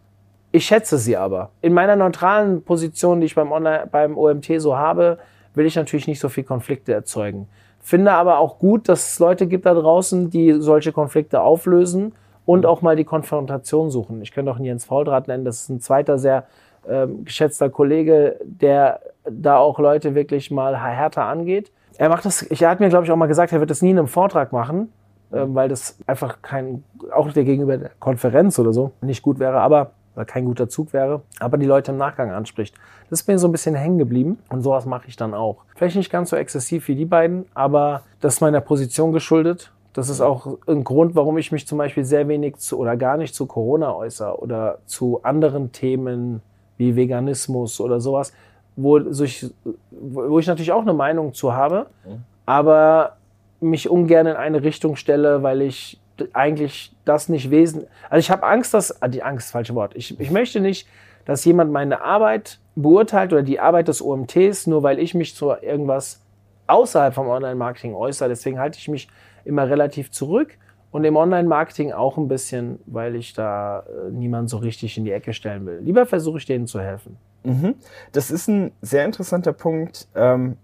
[0.53, 1.51] Ich schätze sie aber.
[1.61, 5.19] In meiner neutralen Position, die ich beim, Online, beim OMT so habe,
[5.55, 7.49] will ich natürlich nicht so viel Konflikte erzeugen.
[7.81, 12.15] Finde aber auch gut, dass es Leute gibt da draußen, die solche Konflikte auflösen
[12.47, 14.23] und auch mal die Konfrontation suchen.
[14.23, 16.45] Ich könnte auch einen Jens Fauldraht nennen, das ist ein zweiter sehr
[16.89, 21.71] ähm, geschätzter Kollege, der da auch Leute wirklich mal härter angeht.
[21.97, 23.91] Er macht das, er hat mir, glaube ich, auch mal gesagt, er wird das nie
[23.91, 24.93] in einem Vortrag machen,
[25.31, 29.61] äh, weil das einfach kein, auch der gegenüber der Konferenz oder so, nicht gut wäre,
[29.61, 29.93] aber
[30.27, 32.75] kein guter Zug wäre, aber die Leute im Nachgang anspricht.
[33.09, 35.59] Das ist mir so ein bisschen hängen geblieben und sowas mache ich dann auch.
[35.77, 39.73] Vielleicht nicht ganz so exzessiv wie die beiden, aber das ist meiner Position geschuldet.
[39.93, 43.17] Das ist auch ein Grund, warum ich mich zum Beispiel sehr wenig zu oder gar
[43.17, 46.43] nicht zu Corona äußere oder zu anderen Themen
[46.79, 48.33] wie Veganismus oder sowas,
[48.77, 49.47] wo, ich,
[49.91, 52.23] wo ich natürlich auch eine Meinung zu habe, mhm.
[52.47, 53.17] aber
[53.61, 56.01] mich ungern in eine Richtung stelle, weil ich
[56.33, 57.91] eigentlich das nicht wesentlich.
[58.09, 59.03] Also ich habe Angst, dass.
[59.03, 59.95] Ah, die Angst, falsche Wort.
[59.95, 60.89] Ich, ich möchte nicht,
[61.25, 65.53] dass jemand meine Arbeit beurteilt oder die Arbeit des OMTs, nur weil ich mich zu
[65.61, 66.25] irgendwas
[66.67, 68.29] außerhalb vom Online-Marketing äußere.
[68.29, 69.09] Deswegen halte ich mich
[69.45, 70.57] immer relativ zurück.
[70.91, 75.13] Und im Online-Marketing auch ein bisschen, weil ich da äh, niemanden so richtig in die
[75.13, 75.81] Ecke stellen will.
[75.83, 77.17] Lieber versuche ich denen zu helfen.
[77.45, 77.75] Mhm.
[78.13, 80.57] Das ist ein sehr interessanter Punkt, ähm,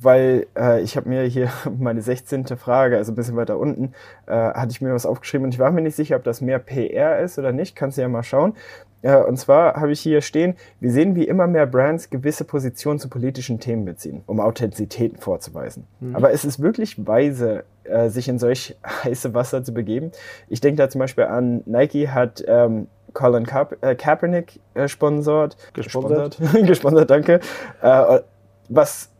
[0.00, 2.46] weil äh, ich habe mir hier meine 16.
[2.56, 3.92] Frage, also ein bisschen weiter unten,
[4.26, 6.58] äh, hatte ich mir was aufgeschrieben und ich war mir nicht sicher, ob das mehr
[6.58, 7.76] PR ist oder nicht.
[7.76, 8.54] Kannst du ja mal schauen.
[9.02, 12.98] Äh, und zwar habe ich hier stehen, wir sehen, wie immer mehr Brands gewisse Positionen
[12.98, 15.86] zu politischen Themen beziehen, um Authentizitäten vorzuweisen.
[16.00, 16.16] Mhm.
[16.16, 20.12] Aber es ist wirklich weise, äh, sich in solch heiße Wasser zu begeben.
[20.48, 25.56] Ich denke da zum Beispiel an Nike hat ähm, Colin Ka äh, Kaepernick äh, sponsort.
[25.72, 26.38] Gesponsert.
[26.66, 27.40] Gesponsert, danke.
[27.80, 28.20] Äh,
[28.68, 29.10] was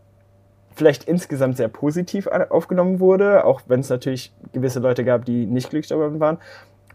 [0.75, 5.71] vielleicht insgesamt sehr positiv aufgenommen wurde, auch wenn es natürlich gewisse Leute gab, die nicht
[5.71, 6.39] glücklich darüber waren.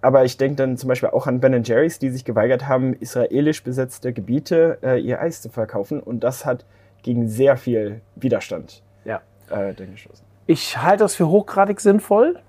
[0.01, 3.63] Aber ich denke dann zum Beispiel auch an Ben Jerry's, die sich geweigert haben, israelisch
[3.63, 5.99] besetzte Gebiete äh, ihr Eis zu verkaufen.
[5.99, 6.65] Und das hat
[7.03, 9.21] gegen sehr viel Widerstand ja.
[9.49, 10.28] äh, gestoßen.
[10.49, 12.39] Ich halte das für hochgradig sinnvoll.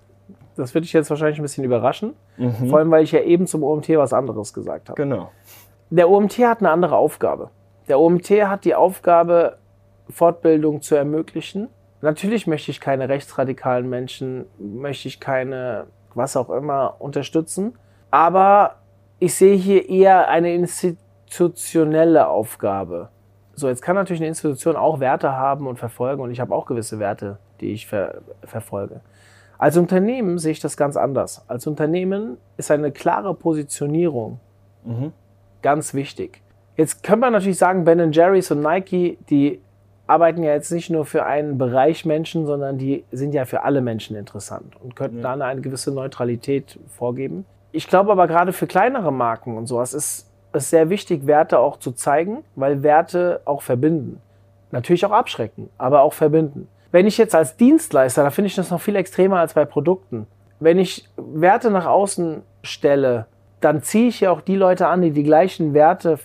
[0.56, 2.14] Das würde ich jetzt wahrscheinlich ein bisschen überraschen.
[2.38, 2.70] Mhm.
[2.70, 4.96] Vor allem, weil ich ja eben zum OMT was anderes gesagt habe.
[4.96, 5.30] Genau.
[5.90, 7.50] Der OMT hat eine andere Aufgabe.
[7.88, 9.58] Der OMT hat die Aufgabe,
[10.08, 11.68] Fortbildung zu ermöglichen.
[12.00, 15.84] Natürlich möchte ich keine rechtsradikalen Menschen, möchte ich keine,
[16.14, 17.74] was auch immer, unterstützen.
[18.10, 18.76] Aber
[19.18, 23.10] ich sehe hier eher eine institutionelle Aufgabe.
[23.52, 26.64] So, jetzt kann natürlich eine Institution auch Werte haben und verfolgen und ich habe auch
[26.64, 29.00] gewisse Werte, die ich ver verfolge.
[29.58, 31.44] Als Unternehmen sehe ich das ganz anders.
[31.46, 34.40] Als Unternehmen ist eine klare Positionierung
[34.84, 35.12] mhm.
[35.60, 36.40] ganz wichtig.
[36.76, 39.60] Jetzt könnte man natürlich sagen, Ben Jerry's und Nike, die
[40.06, 43.80] arbeiten ja jetzt nicht nur für einen Bereich Menschen, sondern die sind ja für alle
[43.80, 45.22] Menschen interessant und könnten ja.
[45.22, 47.44] dann eine gewisse Neutralität vorgeben.
[47.70, 51.76] Ich glaube aber gerade für kleinere Marken und sowas ist es sehr wichtig, Werte auch
[51.76, 54.20] zu zeigen, weil Werte auch verbinden.
[54.72, 56.66] Natürlich auch abschrecken, aber auch verbinden.
[56.92, 60.26] Wenn ich jetzt als Dienstleister, da finde ich das noch viel extremer als bei Produkten.
[60.62, 63.26] wenn ich Werte nach außen stelle,
[63.60, 66.18] dann ziehe ich ja auch die Leute an, die die gleichen Werte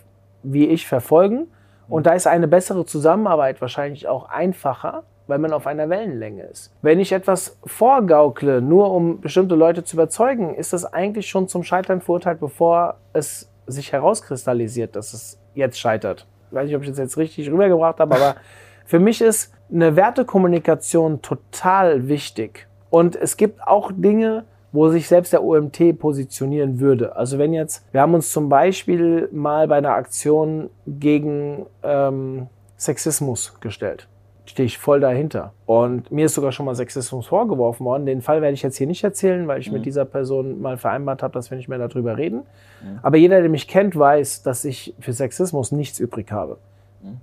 [0.43, 1.47] wie ich verfolgen.
[1.88, 6.73] Und da ist eine bessere Zusammenarbeit wahrscheinlich auch einfacher, weil man auf einer Wellenlänge ist.
[6.82, 11.63] Wenn ich etwas vorgaukle, nur um bestimmte Leute zu überzeugen, ist das eigentlich schon zum
[11.63, 16.28] Scheitern verurteilt, bevor es sich herauskristallisiert, dass es jetzt scheitert.
[16.49, 18.36] Ich weiß nicht, ob ich das jetzt richtig rübergebracht habe, aber
[18.86, 22.67] für mich ist eine Wertekommunikation total wichtig.
[22.89, 27.15] Und es gibt auch Dinge, wo sich selbst der OMT positionieren würde.
[27.15, 32.47] Also wenn jetzt, wir haben uns zum Beispiel mal bei einer Aktion gegen ähm,
[32.78, 34.08] Sexismus gestellt.
[34.45, 35.54] Stehe ich voll dahinter.
[35.65, 38.06] Und mir ist sogar schon mal Sexismus vorgeworfen worden.
[38.06, 39.78] Den Fall werde ich jetzt hier nicht erzählen, weil ich mhm.
[39.78, 42.43] mit dieser Person mal vereinbart habe, dass wir nicht mehr darüber reden.
[42.84, 42.99] Mhm.
[43.01, 46.58] Aber jeder, der mich kennt, weiß, dass ich für Sexismus nichts übrig habe.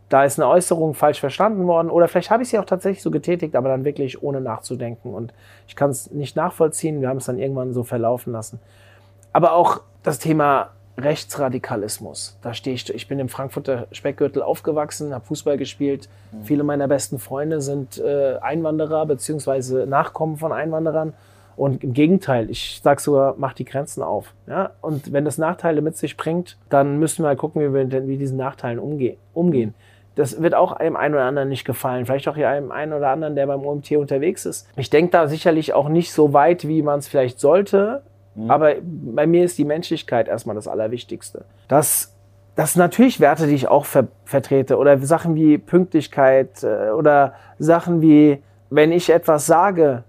[0.08, 3.10] Da ist eine Äußerung falsch verstanden worden oder vielleicht habe ich sie auch tatsächlich so
[3.10, 5.14] getätigt, aber dann wirklich ohne nachzudenken.
[5.14, 5.32] Und
[5.66, 7.00] ich kann es nicht nachvollziehen.
[7.00, 8.60] Wir haben es dann irgendwann so verlaufen lassen.
[9.32, 12.38] Aber auch das Thema Rechtsradikalismus.
[12.42, 12.92] Da stehe ich.
[12.94, 16.08] Ich bin im Frankfurter Speckgürtel aufgewachsen, habe Fußball gespielt.
[16.32, 16.44] Mhm.
[16.44, 19.86] Viele meiner besten Freunde sind äh, Einwanderer bzw.
[19.86, 21.14] Nachkommen von Einwanderern.
[21.56, 24.34] Und im Gegenteil, ich sage sogar, mach die Grenzen auf.
[24.46, 24.70] Ja?
[24.80, 28.20] Und wenn das Nachteile mit sich bringt, dann müssen wir halt gucken, wie wir mit
[28.20, 29.16] diesen Nachteilen umgehen.
[29.34, 29.74] umgehen.
[30.14, 32.04] Das wird auch einem einen oder anderen nicht gefallen.
[32.04, 34.68] Vielleicht auch einem einen oder anderen, der beim OMT unterwegs ist.
[34.76, 38.02] Ich denke da sicherlich auch nicht so weit, wie man es vielleicht sollte.
[38.34, 38.50] Mhm.
[38.50, 41.44] Aber bei mir ist die Menschlichkeit erstmal das Allerwichtigste.
[41.68, 42.14] Das,
[42.56, 44.76] das sind natürlich Werte, die ich auch ver vertrete.
[44.76, 50.04] Oder Sachen wie Pünktlichkeit äh, oder Sachen wie, wenn ich etwas sage,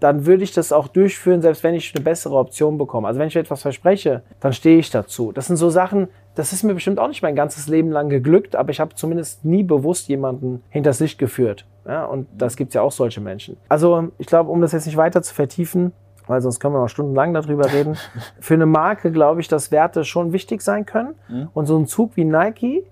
[0.00, 3.08] dann würde ich das auch durchführen, selbst wenn ich eine bessere Option bekomme.
[3.08, 5.32] Also wenn ich etwas verspreche, dann stehe ich dazu.
[5.32, 8.54] Das sind so Sachen, das ist mir bestimmt auch nicht mein ganzes Leben lang geglückt,
[8.54, 11.66] aber ich habe zumindest nie bewusst jemanden hinters Licht geführt.
[11.86, 13.56] Ja, und das gibt es ja auch solche Menschen.
[13.68, 15.92] Also ich glaube, um das jetzt nicht weiter zu vertiefen,
[16.28, 17.96] weil sonst können wir noch stundenlang darüber reden,
[18.40, 21.14] für eine Marke glaube ich, dass Werte schon wichtig sein können.
[21.28, 21.48] Mhm.
[21.54, 22.84] Und so ein Zug wie Nike,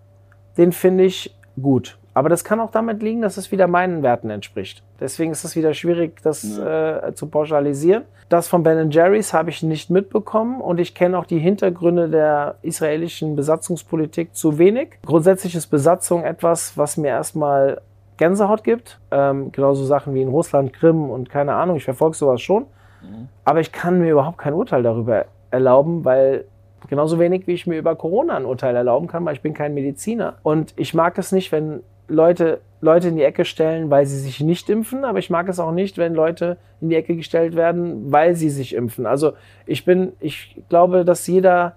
[0.56, 1.98] den finde ich gut.
[2.16, 4.82] Aber das kann auch damit liegen, dass es wieder meinen Werten entspricht.
[4.98, 7.08] Deswegen ist es wieder schwierig, das ja.
[7.08, 8.04] äh, zu pauschalisieren.
[8.30, 12.54] Das von Ben Jerry's habe ich nicht mitbekommen und ich kenne auch die Hintergründe der
[12.62, 14.98] israelischen Besatzungspolitik zu wenig.
[15.04, 17.82] Grundsätzlich ist Besatzung etwas, was mir erstmal
[18.16, 18.98] Gänsehaut gibt.
[19.10, 22.62] Ähm, genauso Sachen wie in Russland, Krim und keine Ahnung, ich verfolge sowas schon.
[23.02, 23.28] Mhm.
[23.44, 26.46] Aber ich kann mir überhaupt kein Urteil darüber erlauben, weil
[26.88, 29.74] genauso wenig wie ich mir über Corona ein Urteil erlauben kann, weil ich bin kein
[29.74, 30.36] Mediziner.
[30.42, 34.40] Und ich mag es nicht, wenn Leute, Leute in die Ecke stellen, weil sie sich
[34.40, 38.12] nicht impfen, aber ich mag es auch nicht, wenn Leute in die Ecke gestellt werden,
[38.12, 39.06] weil sie sich impfen.
[39.06, 39.32] Also
[39.66, 41.74] ich bin, ich glaube, dass jeder,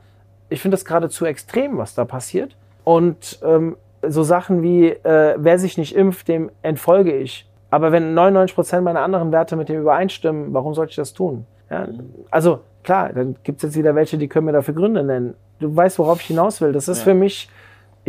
[0.50, 2.56] ich finde das gerade zu extrem, was da passiert.
[2.84, 7.48] Und ähm, so Sachen wie, äh, wer sich nicht impft, dem entfolge ich.
[7.72, 11.46] Aber wenn 99 Prozent meiner anderen Werte mit dem übereinstimmen, warum sollte ich das tun?
[11.70, 11.88] Ja,
[12.32, 15.36] also klar, dann gibt es jetzt wieder welche, die können mir dafür Gründe nennen.
[15.60, 16.72] Du weißt, worauf ich hinaus will.
[16.72, 17.04] Das ist ja.
[17.06, 17.50] für mich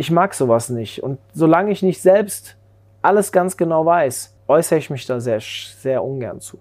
[0.01, 1.03] ich mag sowas nicht.
[1.03, 2.57] Und solange ich nicht selbst
[3.03, 6.57] alles ganz genau weiß, äußere ich mich da sehr, sehr ungern zu.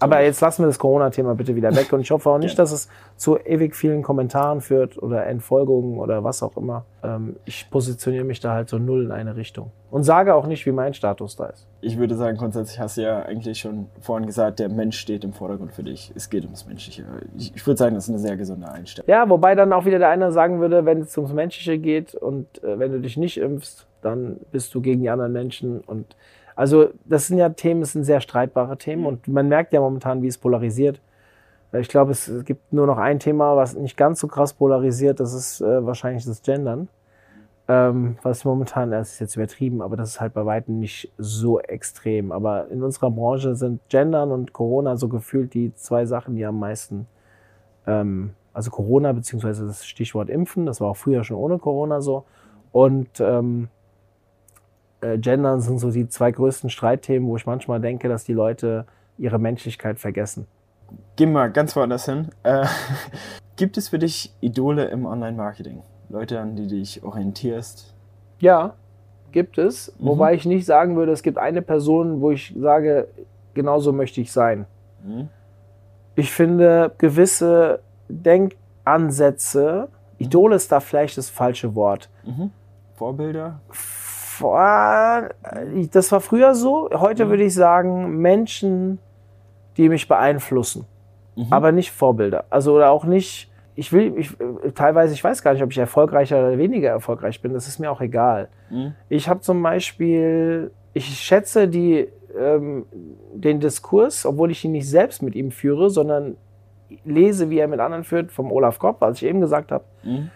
[0.00, 2.72] Aber jetzt lassen wir das Corona-Thema bitte wieder weg und ich hoffe auch nicht, dass
[2.72, 6.84] es zu ewig vielen Kommentaren führt oder Entfolgungen oder was auch immer.
[7.02, 10.66] Ähm, ich positioniere mich da halt so null in eine Richtung und sage auch nicht,
[10.66, 11.66] wie mein Status da ist.
[11.80, 15.32] Ich würde sagen, grundsätzlich hast du ja eigentlich schon vorhin gesagt, der Mensch steht im
[15.32, 16.12] Vordergrund für dich.
[16.14, 17.04] Es geht ums Menschliche.
[17.36, 19.08] Ich, würde sagen, das ist eine sehr gesunde Einstellung.
[19.08, 22.62] Ja, wobei dann auch wieder der eine sagen würde, wenn es ums Menschliche geht und
[22.64, 26.16] äh, wenn du dich nicht impfst, dann bist du gegen die anderen Menschen und
[26.56, 29.08] also das sind ja Themen, das sind sehr streitbare Themen mhm.
[29.08, 31.00] und man merkt ja momentan, wie es polarisiert.
[31.72, 35.34] Ich glaube, es gibt nur noch ein Thema, was nicht ganz so krass polarisiert, das
[35.34, 36.88] ist äh, wahrscheinlich das Gendern.
[37.68, 41.58] Ähm, was momentan, das ist jetzt übertrieben, aber das ist halt bei weitem nicht so
[41.60, 42.30] extrem.
[42.30, 46.60] Aber in unserer Branche sind Gendern und Corona so gefühlt die zwei Sachen, die am
[46.60, 47.08] meisten,
[47.86, 52.24] ähm, also Corona beziehungsweise das Stichwort Impfen, das war auch früher schon ohne Corona so.
[52.70, 53.68] Und ähm,
[55.00, 58.86] äh, Gendern sind so die zwei größten Streitthemen, wo ich manchmal denke, dass die Leute
[59.18, 60.46] ihre Menschlichkeit vergessen.
[61.16, 62.28] Gehen wir ganz woanders hin.
[62.42, 62.66] Äh,
[63.56, 65.82] gibt es für dich Idole im Online-Marketing?
[66.08, 67.94] Leute, an die dich orientierst?
[68.38, 68.74] Ja,
[69.32, 69.94] gibt es.
[69.98, 70.06] Mhm.
[70.06, 73.08] Wobei ich nicht sagen würde, es gibt eine Person, wo ich sage,
[73.54, 74.66] genauso möchte ich sein.
[75.04, 75.28] Mhm.
[76.14, 82.08] Ich finde gewisse Denkansätze, Idole ist da vielleicht das falsche Wort.
[82.24, 82.50] Mhm.
[82.94, 83.60] Vorbilder?
[85.92, 86.90] Das war früher so.
[86.92, 87.30] Heute mhm.
[87.30, 88.98] würde ich sagen, Menschen,
[89.76, 90.86] die mich beeinflussen.
[91.36, 91.46] Mhm.
[91.50, 92.44] Aber nicht Vorbilder.
[92.50, 94.30] Also oder auch nicht, ich will, ich,
[94.74, 97.52] teilweise, ich weiß gar nicht, ob ich erfolgreicher oder weniger erfolgreich bin.
[97.52, 98.48] Das ist mir auch egal.
[98.70, 98.94] Mhm.
[99.08, 102.86] Ich habe zum Beispiel, ich schätze die ähm,
[103.32, 106.36] den Diskurs, obwohl ich ihn nicht selbst mit ihm führe, sondern
[107.04, 109.84] lese, wie er mit anderen führt, vom Olaf Kopp, was ich eben gesagt habe.
[110.02, 110.30] Mhm.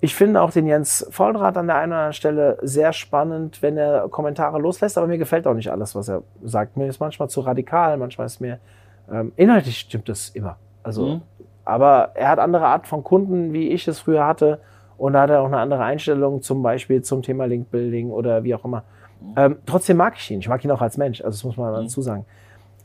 [0.00, 3.76] Ich finde auch den Jens Volldraht an der einen oder anderen Stelle sehr spannend, wenn
[3.76, 6.76] er Kommentare loslässt, aber mir gefällt auch nicht alles, was er sagt.
[6.76, 8.58] Mir ist manchmal zu radikal, manchmal ist mir
[9.10, 10.56] ähm, inhaltlich stimmt das immer.
[10.84, 11.22] Also, mhm.
[11.64, 14.60] aber er hat andere Art von Kunden, wie ich es früher hatte,
[14.98, 18.54] und da hat er auch eine andere Einstellung, zum Beispiel zum Thema Link-Building oder wie
[18.54, 18.82] auch immer.
[19.20, 19.34] Mhm.
[19.36, 20.40] Ähm, trotzdem mag ich ihn.
[20.40, 21.20] Ich mag ihn auch als Mensch.
[21.20, 21.84] Also das muss man mhm.
[21.84, 22.26] dazu sagen.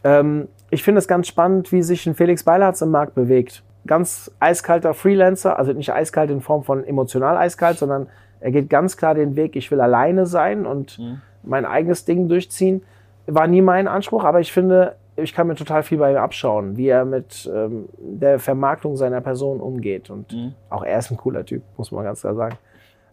[0.03, 3.63] Ähm, ich finde es ganz spannend, wie sich ein Felix Beilatz im Markt bewegt.
[3.85, 8.07] Ganz eiskalter Freelancer, also nicht eiskalt in Form von emotional eiskalt, sondern
[8.39, 11.21] er geht ganz klar den Weg, ich will alleine sein und mhm.
[11.43, 12.83] mein eigenes Ding durchziehen.
[13.25, 16.75] War nie mein Anspruch, aber ich finde, ich kann mir total viel bei ihm abschauen,
[16.75, 20.09] wie er mit ähm, der Vermarktung seiner Person umgeht.
[20.09, 20.53] Und mhm.
[20.69, 22.57] auch er ist ein cooler Typ, muss man ganz klar sagen.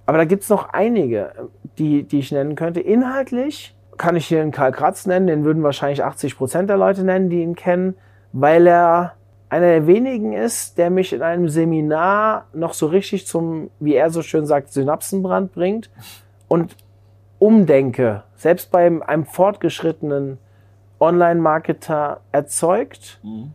[0.06, 1.30] Aber da gibt es noch einige,
[1.78, 2.80] die, die ich nennen könnte.
[2.80, 7.04] Inhaltlich kann ich hier einen Karl Kratz nennen, den würden wahrscheinlich 80 Prozent der Leute
[7.04, 7.94] nennen, die ihn kennen,
[8.32, 9.12] weil er
[9.50, 14.10] einer der wenigen ist, der mich in einem Seminar noch so richtig zum, wie er
[14.10, 15.90] so schön sagt, Synapsenbrand bringt
[16.46, 16.76] und
[17.40, 18.22] umdenke.
[18.36, 20.38] Selbst bei einem fortgeschrittenen
[21.00, 23.52] Online-Marketer erzeugt, mhm.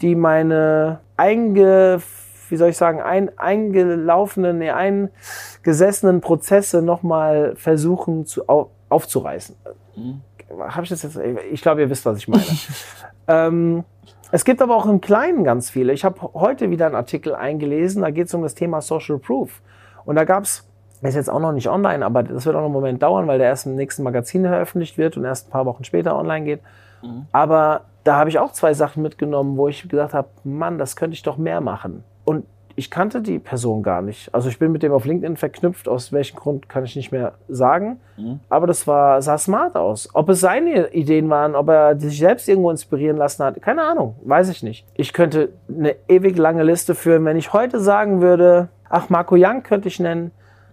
[0.00, 2.00] die meine einge,
[2.48, 9.56] wie soll ich sagen, ein, eingelaufenen, nee, eingesessenen Prozesse nochmal versuchen zu, auf, aufzureißen.
[9.96, 10.20] Mhm.
[10.60, 11.18] Habe ich das jetzt?
[11.50, 12.44] Ich glaube, ihr wisst, was ich meine.
[13.26, 13.84] ähm,
[14.32, 15.92] es gibt aber auch im Kleinen ganz viele.
[15.92, 19.62] Ich habe heute wieder einen Artikel eingelesen, da geht es um das Thema Social Proof.
[20.04, 20.68] Und da gab es,
[21.02, 23.38] ist jetzt auch noch nicht online, aber das wird auch noch einen Moment dauern, weil
[23.38, 26.60] der erst im nächsten Magazin veröffentlicht wird und erst ein paar Wochen später online geht.
[27.02, 27.26] Mhm.
[27.32, 31.14] Aber da habe ich auch zwei Sachen mitgenommen, wo ich gesagt habe, Mann, das könnte
[31.14, 32.04] ich doch mehr machen.
[32.24, 34.32] Und ich kannte die Person gar nicht.
[34.34, 37.32] Also ich bin mit dem auf LinkedIn verknüpft, aus welchem Grund kann ich nicht mehr
[37.48, 37.98] sagen.
[38.18, 38.40] Mhm.
[38.50, 40.10] Aber das war, sah smart aus.
[40.12, 44.16] Ob es seine Ideen waren, ob er sich selbst irgendwo inspirieren lassen hat, keine Ahnung,
[44.24, 44.86] weiß ich nicht.
[44.94, 49.62] Ich könnte eine ewig lange Liste führen, wenn ich heute sagen würde, ach, Marco Young
[49.62, 50.30] könnte ich nennen.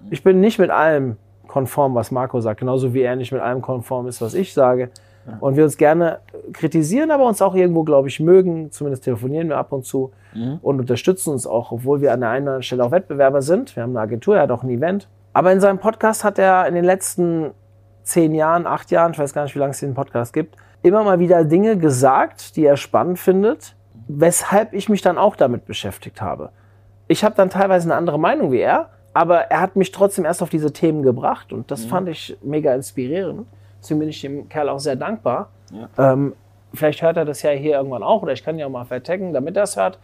[0.09, 1.15] Ich bin nicht mit allem
[1.47, 4.89] konform, was Marco sagt, genauso wie er nicht mit allem konform ist, was ich sage.
[5.39, 6.19] Und wir uns gerne
[6.51, 8.71] kritisieren, aber uns auch irgendwo, glaube ich, mögen.
[8.71, 10.59] Zumindest telefonieren wir ab und zu mhm.
[10.61, 13.75] und unterstützen uns auch, obwohl wir an der einen oder anderen Stelle auch Wettbewerber sind.
[13.75, 15.07] Wir haben eine Agentur, er hat auch ein Event.
[15.33, 17.51] Aber in seinem Podcast hat er in den letzten
[18.03, 21.03] zehn Jahren, acht Jahren, ich weiß gar nicht, wie lange es den Podcast gibt, immer
[21.03, 23.75] mal wieder Dinge gesagt, die er spannend findet,
[24.07, 26.49] weshalb ich mich dann auch damit beschäftigt habe.
[27.07, 30.41] Ich habe dann teilweise eine andere Meinung wie er, aber er hat mich trotzdem erst
[30.41, 31.89] auf diese Themen gebracht und das mhm.
[31.89, 33.47] fand ich mega inspirierend.
[33.79, 35.49] Deswegen bin ich dem Kerl auch sehr dankbar.
[35.71, 36.13] Ja.
[36.13, 36.33] Ähm,
[36.73, 39.33] vielleicht hört er das ja hier irgendwann auch oder ich kann ja auch mal vertaggen,
[39.33, 39.99] damit er es hört.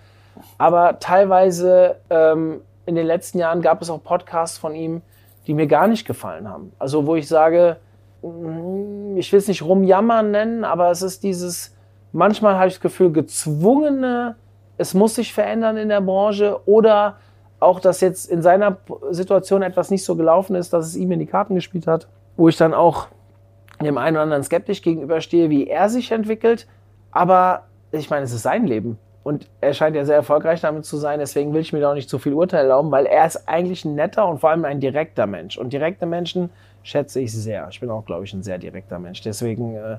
[0.57, 5.01] Aber teilweise ähm, in den letzten Jahren gab es auch Podcasts von ihm,
[5.47, 6.71] die mir gar nicht gefallen haben.
[6.79, 7.77] Also wo ich sage,
[8.21, 11.75] mm, ich will es nicht rumjammern nennen, aber es ist dieses,
[12.11, 14.35] manchmal habe ich das Gefühl, gezwungene,
[14.77, 17.17] es muss sich verändern in der Branche oder
[17.59, 18.77] auch, dass jetzt in seiner
[19.11, 22.47] Situation etwas nicht so gelaufen ist, dass es ihm in die Karten gespielt hat, wo
[22.47, 23.07] ich dann auch
[23.81, 26.67] dem einen oder anderen skeptisch gegenüberstehe, wie er sich entwickelt.
[27.11, 28.97] Aber ich meine, es ist sein Leben.
[29.23, 31.19] Und er scheint ja sehr erfolgreich damit zu sein.
[31.19, 33.83] Deswegen will ich mir da auch nicht zu viel Urteil erlauben, weil er ist eigentlich
[33.85, 35.57] ein netter und vor allem ein direkter Mensch.
[35.57, 36.49] Und direkte Menschen
[36.83, 37.67] schätze ich sehr.
[37.69, 39.21] Ich bin auch, glaube ich, ein sehr direkter Mensch.
[39.21, 39.97] Deswegen äh,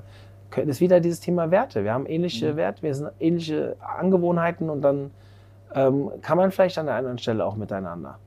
[0.65, 1.83] ist wieder dieses Thema Werte.
[1.83, 2.57] Wir haben ähnliche mhm.
[2.57, 5.11] Werte, wir sind ähnliche Angewohnheiten und dann
[5.73, 8.17] ähm, kann man vielleicht an der anderen Stelle auch miteinander.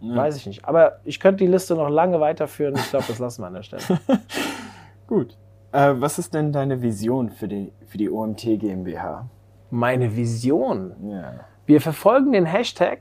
[0.00, 0.16] Ja.
[0.16, 0.64] Weiß ich nicht.
[0.64, 2.74] Aber ich könnte die Liste noch lange weiterführen.
[2.76, 3.82] Ich glaube, das lassen wir an der Stelle.
[5.06, 5.36] Gut.
[5.72, 9.28] Äh, was ist denn deine Vision für die, für die OMT GmbH?
[9.70, 10.92] Meine Vision?
[11.10, 11.34] Ja.
[11.66, 13.00] Wir verfolgen den Hashtag,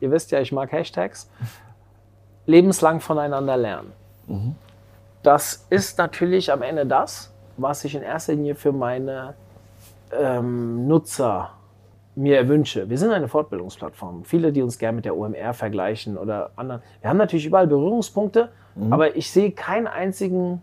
[0.00, 1.30] ihr wisst ja, ich mag Hashtags,
[2.46, 3.92] lebenslang voneinander lernen.
[4.26, 4.54] Mhm.
[5.22, 9.34] Das ist natürlich am Ende das, was ich in erster Linie für meine
[10.12, 11.50] ähm, Nutzer
[12.14, 12.88] mir wünsche.
[12.88, 14.24] Wir sind eine Fortbildungsplattform.
[14.24, 16.82] Viele, die uns gerne mit der OMR vergleichen oder anderen.
[17.00, 18.92] Wir haben natürlich überall Berührungspunkte, mhm.
[18.92, 20.62] aber ich sehe keinen einzigen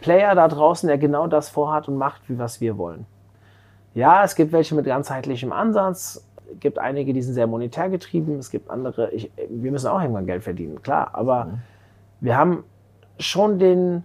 [0.00, 3.06] Player da draußen, der genau das vorhat und macht, wie was wir wollen.
[3.96, 8.38] Ja, es gibt welche mit ganzheitlichem Ansatz, es gibt einige, die sind sehr monetär getrieben,
[8.38, 11.58] es gibt andere, ich, wir müssen auch irgendwann Geld verdienen, klar, aber mhm.
[12.20, 12.64] wir haben
[13.18, 14.04] schon den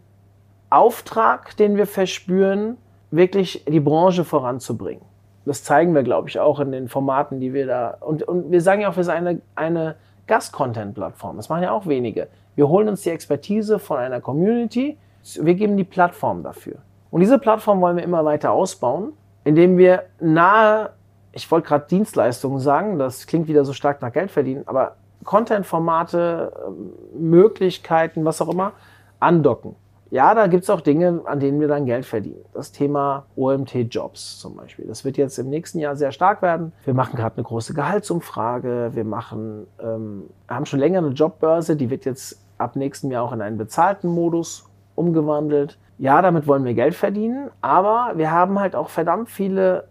[0.70, 2.78] Auftrag, den wir verspüren,
[3.12, 5.04] wirklich die Branche voranzubringen.
[5.44, 7.98] Das zeigen wir, glaube ich, auch in den Formaten, die wir da.
[8.00, 9.96] Und, und wir sagen ja auch, wir sind eine, eine
[10.28, 11.36] Gast-Content-Plattform.
[11.36, 12.30] Das machen ja auch wenige.
[12.56, 14.98] Wir holen uns die Expertise von einer Community,
[15.42, 16.76] wir geben die Plattform dafür.
[17.10, 19.12] Und diese Plattform wollen wir immer weiter ausbauen,
[19.44, 20.92] indem wir nahe,
[21.32, 26.52] ich wollte gerade Dienstleistungen sagen, das klingt wieder so stark nach Geld verdienen, aber Content-Formate,
[26.68, 28.74] ähm, Möglichkeiten, was auch immer,
[29.20, 29.76] andocken.
[30.12, 32.44] Ja, da gibt es auch Dinge, an denen wir dann Geld verdienen.
[32.54, 34.86] Das Thema OMT-Jobs zum Beispiel.
[34.86, 36.74] Das wird jetzt im nächsten Jahr sehr stark werden.
[36.84, 38.90] Wir machen gerade eine große Gehaltsumfrage.
[38.94, 43.32] Wir machen, ähm, haben schon länger eine Jobbörse, die wird jetzt ab nächstem Jahr auch
[43.32, 45.78] in einen bezahlten Modus umgewandelt.
[46.02, 49.88] Ja, damit wollen wir Geld verdienen, aber wir haben halt auch verdammt viele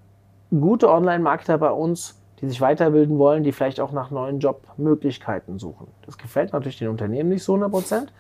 [0.51, 5.87] gute Online-Marketer bei uns, die sich weiterbilden wollen, die vielleicht auch nach neuen Jobmöglichkeiten suchen.
[6.05, 8.13] Das gefällt natürlich den Unternehmen nicht so 100 Prozent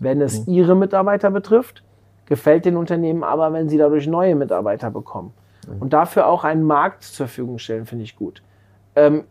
[0.00, 0.52] wenn es mhm.
[0.52, 1.82] ihre Mitarbeiter betrifft,
[2.26, 5.32] gefällt den Unternehmen aber, wenn sie dadurch neue Mitarbeiter bekommen.
[5.66, 5.82] Mhm.
[5.82, 8.42] Und dafür auch einen Markt zur Verfügung stellen, finde ich gut.
[8.94, 9.24] Ähm,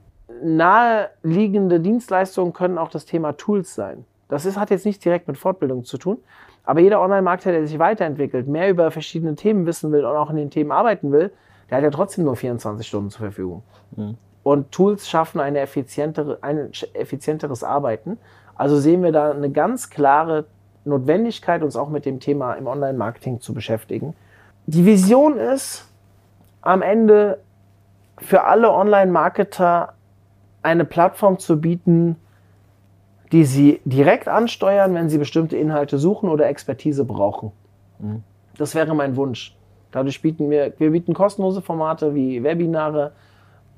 [0.44, 4.06] naheliegende Dienstleistungen können auch das Thema Tools sein.
[4.28, 6.18] Das ist, hat jetzt nichts direkt mit Fortbildung zu tun,
[6.66, 10.36] aber jeder Online-Marketer, der sich weiterentwickelt, mehr über verschiedene Themen wissen will und auch in
[10.36, 11.32] den Themen arbeiten will,
[11.70, 13.64] der hat ja trotzdem nur 24 Stunden zur Verfügung.
[13.96, 14.18] Mhm.
[14.44, 18.18] Und Tools schaffen eine effizientere, ein effizienteres Arbeiten.
[18.56, 20.46] Also sehen wir da eine ganz klare
[20.86, 24.14] Notwendigkeit, uns auch mit dem Thema im Online-Marketing zu beschäftigen.
[24.68, 25.88] Die Vision ist,
[26.62, 27.40] am Ende
[28.18, 29.94] für alle Online-Marketer
[30.62, 32.16] eine Plattform zu bieten,
[33.32, 37.52] die sie direkt ansteuern, wenn sie bestimmte Inhalte suchen oder Expertise brauchen.
[38.00, 38.24] Mhm.
[38.58, 39.56] Das wäre mein Wunsch.
[39.92, 43.12] Dadurch bieten wir, wir bieten kostenlose Formate wie Webinare,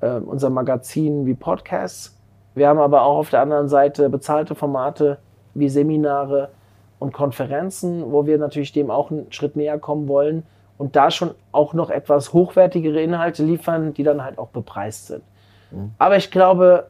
[0.00, 2.16] äh, unser Magazin wie Podcasts.
[2.54, 5.18] Wir haben aber auch auf der anderen Seite bezahlte Formate
[5.54, 6.50] wie Seminare,
[6.98, 10.44] und Konferenzen, wo wir natürlich dem auch einen Schritt näher kommen wollen
[10.78, 15.22] und da schon auch noch etwas hochwertigere Inhalte liefern, die dann halt auch bepreist sind.
[15.70, 15.92] Mhm.
[15.98, 16.88] Aber ich glaube,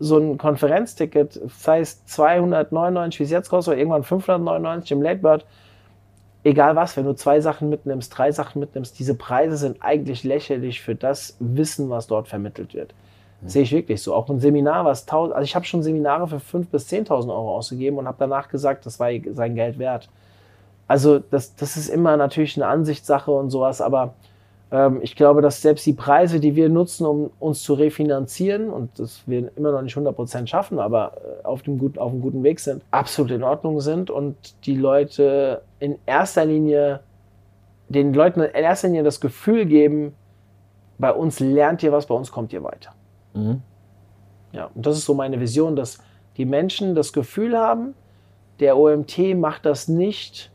[0.00, 5.20] so ein Konferenzticket, sei es 299, wie es jetzt kostet, oder irgendwann 599 im Late
[5.20, 5.46] Bird,
[6.42, 10.80] egal was, wenn du zwei Sachen mitnimmst, drei Sachen mitnimmst, diese Preise sind eigentlich lächerlich
[10.80, 12.94] für das Wissen, was dort vermittelt wird.
[13.44, 14.14] Sehe ich wirklich so.
[14.14, 17.56] Auch ein Seminar, was 1000, also ich habe schon Seminare für 5.000 bis 10.000 Euro
[17.56, 20.08] ausgegeben und habe danach gesagt, das war sein Geld wert.
[20.88, 24.14] Also das, das ist immer natürlich eine Ansichtssache und sowas, aber
[25.02, 29.22] ich glaube, dass selbst die Preise, die wir nutzen, um uns zu refinanzieren und das
[29.26, 32.60] wir immer noch nicht 100% schaffen, aber äh, auf dem, guten, auf dem guten Weg
[32.60, 37.00] sind, absolut in Ordnung sind und die Leute in erster Linie,
[37.88, 40.14] den Leuten in erster Linie das Gefühl geben,
[40.98, 42.92] bei uns lernt ihr was, bei uns kommt ihr weiter.
[43.34, 43.62] Mhm.
[44.52, 45.98] Ja, und das ist so meine Vision, dass
[46.36, 47.94] die Menschen das Gefühl haben,
[48.60, 50.52] der OMT macht das nicht,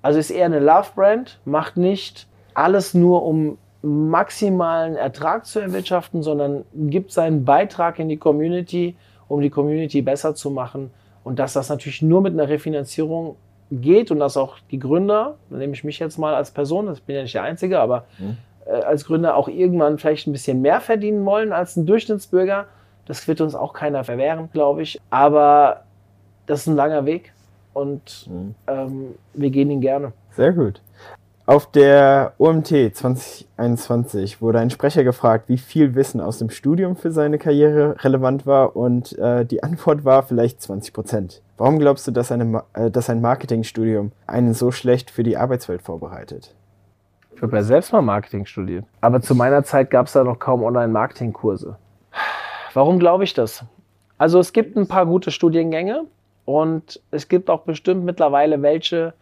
[0.00, 6.64] also ist eher eine Love-Brand, macht nicht alles nur, um maximalen Ertrag zu erwirtschaften, sondern
[6.74, 8.96] gibt seinen Beitrag in die Community,
[9.28, 10.90] um die Community besser zu machen.
[11.22, 13.36] Und dass das natürlich nur mit einer Refinanzierung
[13.70, 17.00] geht und dass auch die Gründer, da nehme ich mich jetzt mal als Person, das
[17.00, 18.36] bin ja nicht der Einzige, aber mhm
[18.66, 22.66] äh, als Gründer auch irgendwann vielleicht ein bisschen mehr verdienen wollen als ein Durchschnittsbürger.
[23.06, 25.00] Das wird uns auch keiner verwehren, glaube ich.
[25.10, 25.82] Aber
[26.46, 27.32] das ist ein langer Weg
[27.72, 28.54] und mhm.
[28.66, 30.12] ähm, wir gehen ihn gerne.
[30.30, 30.80] Sehr gut.
[31.46, 37.10] Auf der OMT 2021 wurde ein Sprecher gefragt, wie viel Wissen aus dem Studium für
[37.10, 41.42] seine Karriere relevant war und äh, die Antwort war vielleicht 20 Prozent.
[41.58, 45.82] Warum glaubst du, dass, eine, äh, dass ein Marketingstudium einen so schlecht für die Arbeitswelt
[45.82, 46.54] vorbereitet?
[47.36, 48.86] Ich habe ja selbst mal Marketing studiert.
[49.02, 51.76] Aber zu meiner Zeit gab es da noch kaum Online-Marketing-Kurse.
[52.72, 53.66] Warum glaube ich das?
[54.16, 56.06] Also es gibt ein paar gute Studiengänge
[56.46, 59.12] und es gibt auch bestimmt mittlerweile welche,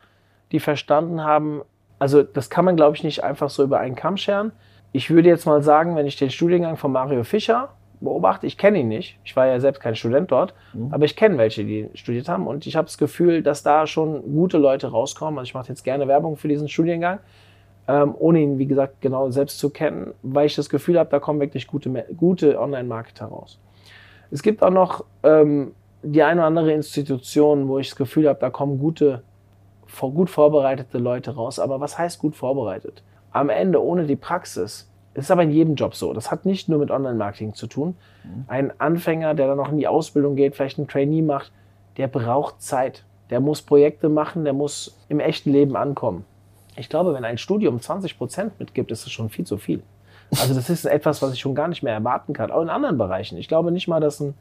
[0.53, 1.63] die verstanden haben,
[2.03, 4.51] also das kann man, glaube ich, nicht einfach so über einen Kamm scheren.
[4.91, 7.69] Ich würde jetzt mal sagen, wenn ich den Studiengang von Mario Fischer
[8.01, 10.93] beobachte, ich kenne ihn nicht, ich war ja selbst kein Student dort, mhm.
[10.93, 14.21] aber ich kenne welche, die studiert haben und ich habe das Gefühl, dass da schon
[14.35, 15.39] gute Leute rauskommen.
[15.39, 17.21] Also ich mache jetzt gerne Werbung für diesen Studiengang
[17.87, 21.21] ähm, ohne ihn, wie gesagt, genau selbst zu kennen, weil ich das Gefühl habe, da
[21.21, 23.61] kommen wirklich gute, gute Online-Marketer raus.
[24.33, 25.71] Es gibt auch noch ähm,
[26.03, 29.23] die eine oder andere Institution, wo ich das Gefühl habe, da kommen gute,
[30.01, 31.59] gut vorbereitete Leute raus.
[31.59, 33.03] Aber was heißt gut vorbereitet?
[33.31, 36.13] Am Ende, ohne die Praxis, ist aber in jedem Job so.
[36.13, 37.97] Das hat nicht nur mit Online-Marketing zu tun.
[38.25, 38.45] Mhm.
[38.49, 41.53] Ein Anfänger, der dann noch in die Ausbildung geht, vielleicht ein Trainee macht,
[41.97, 43.05] der braucht Zeit.
[43.31, 46.25] Der muss Projekte machen, der muss im echten Leben ankommen.
[46.77, 49.83] Ich glaube, wenn ein Studium 20 Prozent mitgibt, ist das schon viel zu viel.
[50.41, 52.51] Also das ist etwas, was ich schon gar nicht mehr erwarten kann.
[52.51, 53.37] Auch in anderen Bereichen.
[53.37, 54.35] Ich glaube nicht mal, dass ein,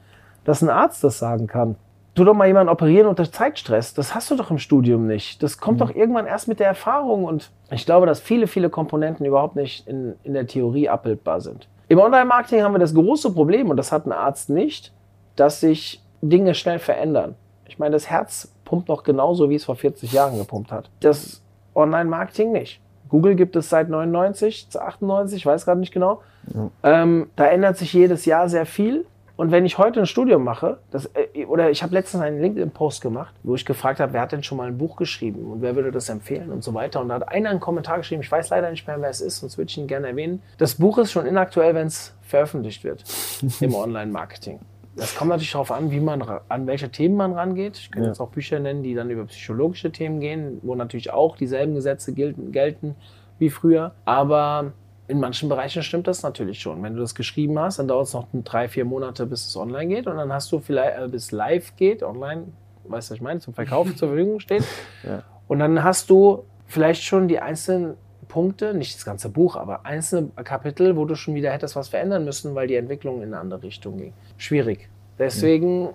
[0.46, 1.76] dass ein Arzt das sagen kann.
[2.14, 3.94] Tu doch mal jemanden operieren unter Zeitstress.
[3.94, 5.42] Das hast du doch im Studium nicht.
[5.42, 5.80] Das kommt mhm.
[5.80, 7.24] doch irgendwann erst mit der Erfahrung.
[7.24, 11.68] Und ich glaube, dass viele, viele Komponenten überhaupt nicht in, in der Theorie abbildbar sind.
[11.88, 14.94] Im Online-Marketing haben wir das große Problem, und das hat ein Arzt nicht,
[15.36, 17.36] dass sich Dinge schnell verändern.
[17.66, 20.90] Ich meine, das Herz pumpt noch genauso, wie es vor 40 Jahren gepumpt hat.
[21.02, 21.42] Das
[21.76, 22.82] Online-Marketing nicht.
[23.10, 26.22] Google gibt es seit 99 zu 98, ich weiß gerade nicht genau.
[26.54, 26.70] Ja.
[26.84, 29.06] Ähm, da ändert sich jedes Jahr sehr viel
[29.42, 33.02] Und wenn ich heute ein Studium mache, das, äh, oder ich habe letztens einen LinkedIn-Post
[33.02, 35.76] gemacht, wo ich gefragt habe, wer hat denn schon mal ein Buch geschrieben und wer
[35.76, 37.02] würde das empfehlen und so weiter.
[37.02, 39.40] Und da hat einer einen Kommentar geschrieben, ich weiß leider nicht mehr, wer es ist,
[39.40, 40.44] sonst würde ich ihn gerne erwähnen.
[40.60, 43.04] Das Buch ist schon inaktuell, wenn es veröffentlicht wird
[43.62, 44.60] im Online-Marketing.
[44.96, 47.78] Das kommt natürlich darauf an, wie man an welche Themen man rangeht.
[47.78, 48.12] Ich könnte ja.
[48.12, 52.14] jetzt auch Bücher nennen, die dann über psychologische Themen gehen, wo natürlich auch dieselben Gesetze
[52.14, 52.94] gelten, gelten
[53.40, 53.96] wie früher.
[54.06, 54.74] Aber
[55.08, 56.82] in manchen Bereichen stimmt das natürlich schon.
[56.84, 59.88] Wenn du das geschrieben hast, dann dauert es noch drei, vier Monate, bis es online
[59.88, 62.46] geht und dann hast du vielleicht, äh, bis live geht, online,
[62.86, 64.64] weißt du, was ich meine, zum Verkauf zur Verfügung steht.
[65.04, 65.24] Ja.
[65.48, 67.96] Und dann hast du vielleicht schon die einzelnen
[68.28, 72.24] Punkte, nicht das ganze Buch, aber einzelne Kapitel, wo du schon wieder hättest was verändern
[72.24, 74.14] müssen, weil die Entwicklung in eine andere Richtung ging.
[74.38, 74.90] Schwierig.
[75.20, 75.94] Deswegen ja.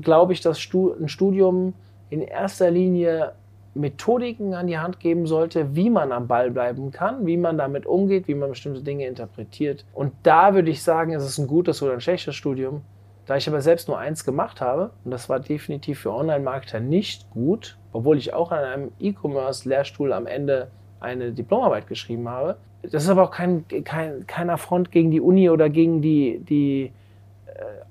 [0.00, 1.74] glaube ich, dass ein Studium
[2.08, 3.32] in erster Linie
[3.74, 7.86] Methodiken an die Hand geben sollte, wie man am Ball bleiben kann, wie man damit
[7.86, 9.84] umgeht, wie man bestimmte Dinge interpretiert.
[9.92, 12.82] Und da würde ich sagen, ist es ein gutes oder ein schlechtes Studium.
[13.26, 17.30] Da ich aber selbst nur eins gemacht habe, und das war definitiv für Online-Marketer nicht
[17.30, 20.70] gut, obwohl ich auch an einem E-Commerce-Lehrstuhl am Ende
[21.00, 22.56] eine Diplomarbeit geschrieben habe.
[22.82, 26.92] Das ist aber auch kein, kein, kein Affront gegen die Uni oder gegen die, die,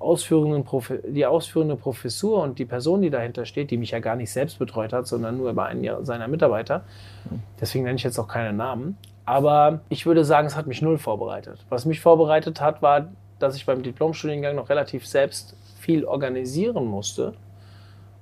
[0.04, 0.66] ausführenden
[1.08, 4.60] die ausführende Professur und die Person, die dahinter steht, die mich ja gar nicht selbst
[4.60, 6.84] betreut hat, sondern nur über einen seiner Mitarbeiter.
[7.60, 8.98] Deswegen nenne ich jetzt auch keine Namen.
[9.26, 11.66] Aber ich würde sagen, es hat mich null vorbereitet.
[11.70, 13.08] Was mich vorbereitet hat, war,
[13.40, 17.34] dass ich beim Diplomstudiengang noch relativ selbst viel organisieren musste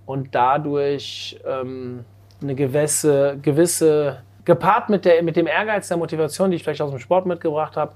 [0.06, 2.06] und dadurch ähm,
[2.42, 6.90] eine gewisse, gewisse gepaart mit, der, mit dem Ehrgeiz der Motivation, die ich vielleicht aus
[6.90, 7.94] dem Sport mitgebracht habe,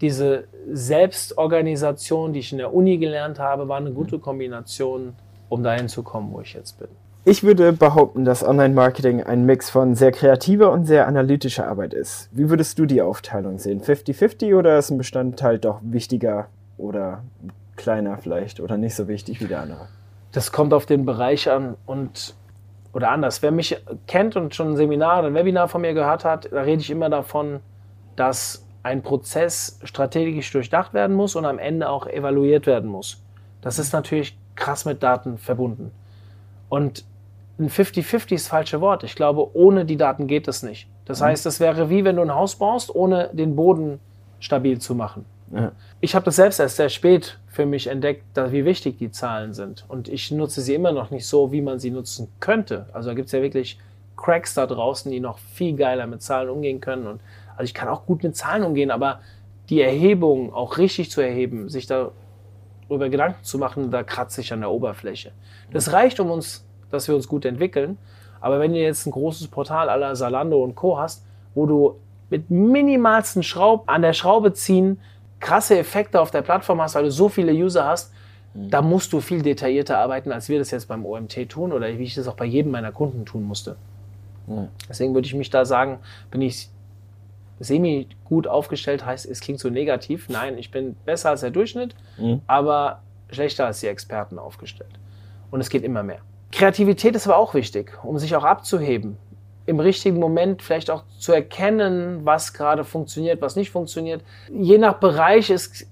[0.00, 5.14] diese Selbstorganisation, die ich in der Uni gelernt habe, war eine gute Kombination,
[5.48, 6.88] um dahin zu kommen, wo ich jetzt bin.
[7.24, 12.28] Ich würde behaupten, dass Online-Marketing ein Mix von sehr kreativer und sehr analytischer Arbeit ist.
[12.32, 13.80] Wie würdest du die Aufteilung sehen?
[13.80, 17.22] 50-50 oder ist ein Bestandteil doch wichtiger oder
[17.76, 19.86] kleiner vielleicht oder nicht so wichtig wie der andere?
[20.32, 22.34] Das kommt auf den Bereich an und
[22.92, 23.40] oder anders.
[23.40, 26.62] Wer mich kennt und schon ein Seminar oder ein Webinar von mir gehört hat, da
[26.62, 27.60] rede ich immer davon,
[28.16, 33.22] dass ein Prozess strategisch durchdacht werden muss und am Ende auch evaluiert werden muss.
[33.60, 35.92] Das ist natürlich krass mit Daten verbunden.
[36.68, 37.04] Und
[37.58, 39.04] ein 50-50 ist das falsche Wort.
[39.04, 40.88] Ich glaube, ohne die Daten geht es nicht.
[41.04, 41.26] Das mhm.
[41.26, 44.00] heißt, das wäre wie wenn du ein Haus baust, ohne den Boden
[44.40, 45.24] stabil zu machen.
[45.54, 45.72] Ja.
[46.00, 49.84] Ich habe das selbst erst sehr spät für mich entdeckt, wie wichtig die Zahlen sind.
[49.88, 52.86] Und ich nutze sie immer noch nicht so, wie man sie nutzen könnte.
[52.92, 53.78] Also da gibt es ja wirklich
[54.16, 57.06] Cracks da draußen, die noch viel geiler mit Zahlen umgehen können.
[57.06, 57.20] Und
[57.56, 59.20] also ich kann auch gut mit Zahlen umgehen, aber
[59.68, 64.60] die Erhebung auch richtig zu erheben, sich darüber Gedanken zu machen, da kratze ich an
[64.60, 65.32] der Oberfläche.
[65.72, 67.98] Das reicht, um uns, dass wir uns gut entwickeln.
[68.40, 70.98] Aber wenn du jetzt ein großes Portal aller Salando und Co.
[70.98, 71.24] hast,
[71.54, 71.96] wo du
[72.28, 75.00] mit minimalsten Schraub an der Schraube ziehen
[75.38, 78.12] krasse Effekte auf der Plattform hast, weil du so viele User hast,
[78.54, 78.70] mhm.
[78.70, 82.04] da musst du viel detaillierter arbeiten, als wir das jetzt beim OMT tun oder wie
[82.04, 83.76] ich das auch bei jedem meiner Kunden tun musste.
[84.88, 85.98] Deswegen würde ich mich da sagen,
[86.30, 86.68] bin ich
[87.62, 90.28] semi gut aufgestellt heißt, es klingt so negativ.
[90.28, 92.40] Nein, ich bin besser als der Durchschnitt, mhm.
[92.46, 94.90] aber schlechter als die Experten aufgestellt.
[95.50, 96.20] Und es geht immer mehr.
[96.50, 99.16] Kreativität ist aber auch wichtig, um sich auch abzuheben.
[99.64, 104.22] Im richtigen Moment vielleicht auch zu erkennen, was gerade funktioniert, was nicht funktioniert.
[104.50, 105.86] Je nach Bereich ist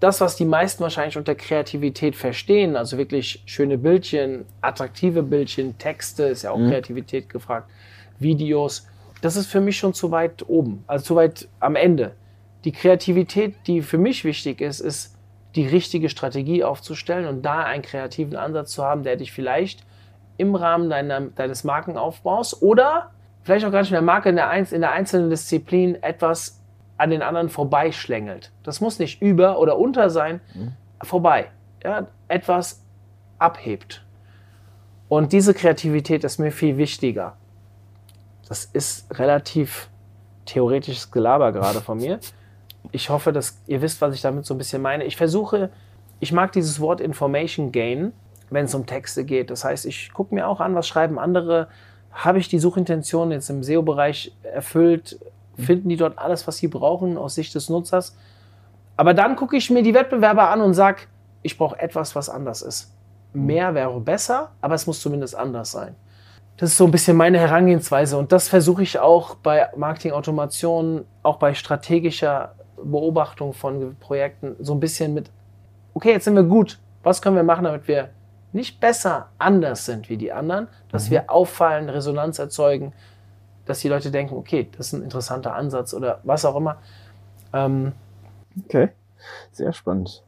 [0.00, 6.24] das, was die meisten wahrscheinlich unter Kreativität verstehen, also wirklich schöne Bildchen, attraktive Bildchen, Texte,
[6.24, 6.70] ist ja auch mhm.
[6.70, 7.68] Kreativität gefragt,
[8.20, 8.86] Videos
[9.20, 12.14] das ist für mich schon zu weit oben, also zu weit am Ende.
[12.64, 15.16] Die Kreativität, die für mich wichtig ist, ist
[15.54, 19.84] die richtige Strategie aufzustellen und da einen kreativen Ansatz zu haben, der dich vielleicht
[20.36, 23.10] im Rahmen deiner, deines Markenaufbaus oder
[23.42, 26.62] vielleicht auch gar nicht in der Marke, in der, in der einzelnen Disziplin etwas
[26.96, 28.52] an den anderen vorbeischlängelt.
[28.62, 30.72] Das muss nicht über oder unter sein, mhm.
[31.02, 31.50] vorbei.
[31.82, 32.84] Ja, etwas
[33.38, 34.04] abhebt.
[35.08, 37.36] Und diese Kreativität ist mir viel wichtiger.
[38.48, 39.88] Das ist relativ
[40.46, 42.18] theoretisches Gelaber gerade von mir.
[42.90, 45.04] Ich hoffe, dass ihr wisst, was ich damit so ein bisschen meine.
[45.04, 45.70] Ich versuche,
[46.20, 48.12] ich mag dieses Wort Information Gain,
[48.50, 49.50] wenn es um Texte geht.
[49.50, 51.68] Das heißt, ich gucke mir auch an, was schreiben andere.
[52.12, 55.20] Habe ich die Suchintention jetzt im SEO-Bereich erfüllt?
[55.58, 58.16] Finden die dort alles, was sie brauchen aus Sicht des Nutzers?
[58.96, 61.02] Aber dann gucke ich mir die Wettbewerber an und sage,
[61.42, 62.92] ich brauche etwas, was anders ist.
[63.32, 65.94] Mehr wäre besser, aber es muss zumindest anders sein.
[66.58, 71.36] Das ist so ein bisschen meine Herangehensweise und das versuche ich auch bei Marketing-Automation, auch
[71.36, 75.30] bei strategischer Beobachtung von Projekten so ein bisschen mit,
[75.94, 78.10] okay, jetzt sind wir gut, was können wir machen, damit wir
[78.52, 81.12] nicht besser anders sind wie die anderen, dass mhm.
[81.12, 82.92] wir auffallen, Resonanz erzeugen,
[83.64, 86.78] dass die Leute denken, okay, das ist ein interessanter Ansatz oder was auch immer.
[87.52, 87.92] Ähm,
[88.64, 88.88] okay,
[89.52, 90.24] sehr spannend.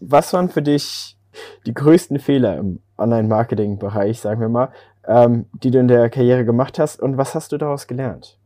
[0.00, 1.18] was waren für dich
[1.66, 4.70] die größten Fehler im Online-Marketing-Bereich, sagen wir mal,
[5.06, 8.38] ähm, die du in der Karriere gemacht hast und was hast du daraus gelernt?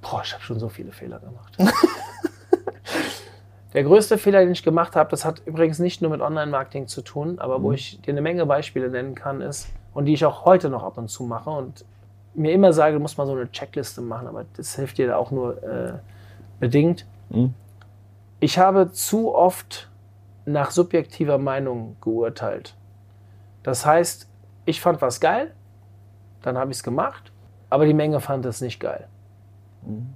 [0.00, 1.56] Boah, ich habe schon so viele Fehler gemacht.
[3.74, 7.02] Der größte Fehler, den ich gemacht habe, das hat übrigens nicht nur mit Online-Marketing zu
[7.02, 10.44] tun, aber wo ich dir eine Menge Beispiele nennen kann, ist, und die ich auch
[10.44, 11.84] heute noch ab und zu mache und
[12.34, 15.16] mir immer sage, du musst mal so eine Checkliste machen, aber das hilft dir da
[15.16, 15.94] auch nur äh,
[16.60, 17.04] bedingt.
[17.30, 17.52] Mhm.
[18.38, 19.88] Ich habe zu oft
[20.46, 22.76] nach subjektiver Meinung geurteilt.
[23.64, 24.28] Das heißt,
[24.66, 25.52] ich fand was geil,
[26.44, 27.32] dann habe ich es gemacht,
[27.70, 29.08] aber die Menge fand es nicht geil.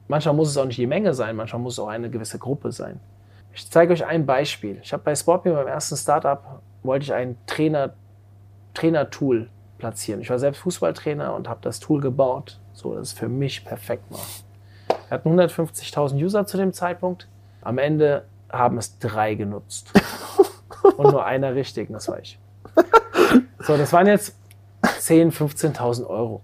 [0.08, 2.70] Manchmal muss es auch nicht die Menge sein, manchmal muss es auch eine gewisse Gruppe
[2.70, 3.00] sein.
[3.54, 4.78] Ich zeige euch ein Beispiel.
[4.82, 7.94] Ich habe bei Sportme beim ersten Startup wollte ich ein Trainer,
[8.74, 9.48] Trainer-Tool
[9.78, 10.20] platzieren.
[10.20, 14.04] Ich war selbst Fußballtrainer und habe das Tool gebaut, so dass es für mich perfekt
[14.10, 14.20] war.
[15.08, 17.26] Wir hatten 150.000 User zu dem Zeitpunkt.
[17.62, 19.92] Am Ende haben es drei genutzt.
[20.96, 22.38] und nur einer richtig, das war ich.
[23.60, 24.36] So, das waren jetzt
[25.08, 25.32] 10.000,
[25.76, 26.42] 15.000 Euro.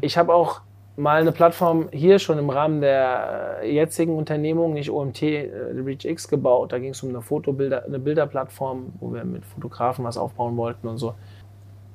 [0.00, 0.62] Ich habe auch
[0.96, 6.26] mal eine Plattform hier schon im Rahmen der äh, jetzigen Unternehmung, nicht OMT, äh, ReachX
[6.26, 6.72] gebaut.
[6.72, 10.88] Da ging es um eine Fotobilder, eine Bilderplattform, wo wir mit Fotografen was aufbauen wollten
[10.88, 11.14] und so.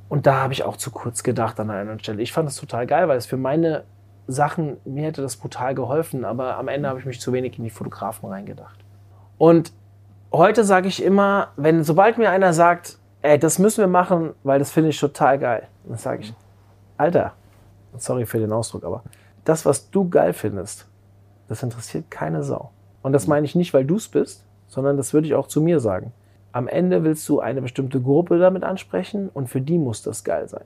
[0.07, 2.21] Und da habe ich auch zu kurz gedacht an einer Stelle.
[2.21, 3.83] Ich fand das total geil, weil es für meine
[4.27, 7.65] Sachen, mir hätte das brutal geholfen, aber am Ende habe ich mich zu wenig in
[7.65, 8.79] die Fotografen reingedacht.
[9.37, 9.73] Und
[10.31, 14.59] heute sage ich immer, wenn sobald mir einer sagt, ey, das müssen wir machen, weil
[14.59, 16.33] das finde ich total geil, dann sage ich,
[16.97, 17.33] Alter,
[17.97, 19.03] sorry für den Ausdruck, aber
[19.43, 20.87] das, was du geil findest,
[21.47, 22.71] das interessiert keine Sau.
[23.01, 25.61] Und das meine ich nicht, weil du es bist, sondern das würde ich auch zu
[25.61, 26.13] mir sagen.
[26.51, 30.47] Am Ende willst du eine bestimmte Gruppe damit ansprechen und für die muss das geil
[30.47, 30.65] sein.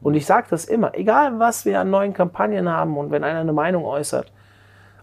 [0.00, 3.40] Und ich sage das immer, egal was wir an neuen Kampagnen haben und wenn einer
[3.40, 4.32] eine Meinung äußert,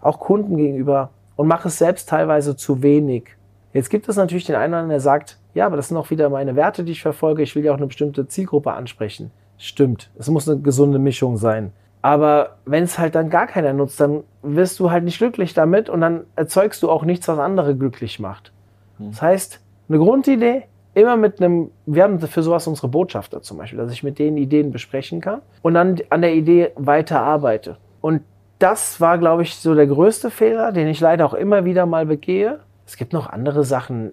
[0.00, 3.36] auch Kunden gegenüber und mach es selbst teilweise zu wenig.
[3.72, 6.10] Jetzt gibt es natürlich den einen oder anderen, der sagt, ja, aber das sind auch
[6.10, 7.42] wieder meine Werte, die ich verfolge.
[7.42, 9.30] Ich will ja auch eine bestimmte Zielgruppe ansprechen.
[9.58, 11.72] Stimmt, es muss eine gesunde Mischung sein.
[12.02, 15.88] Aber wenn es halt dann gar keiner nutzt, dann wirst du halt nicht glücklich damit
[15.88, 18.52] und dann erzeugst du auch nichts, was andere glücklich macht.
[18.98, 20.64] Das heißt, eine Grundidee,
[20.94, 24.36] immer mit einem, wir haben für sowas unsere Botschafter zum Beispiel, dass ich mit denen
[24.36, 27.76] Ideen besprechen kann und dann an der Idee weiter arbeite.
[28.00, 28.22] Und
[28.58, 32.06] das war, glaube ich, so der größte Fehler, den ich leider auch immer wieder mal
[32.06, 32.60] begehe.
[32.92, 34.12] Es gibt noch andere Sachen.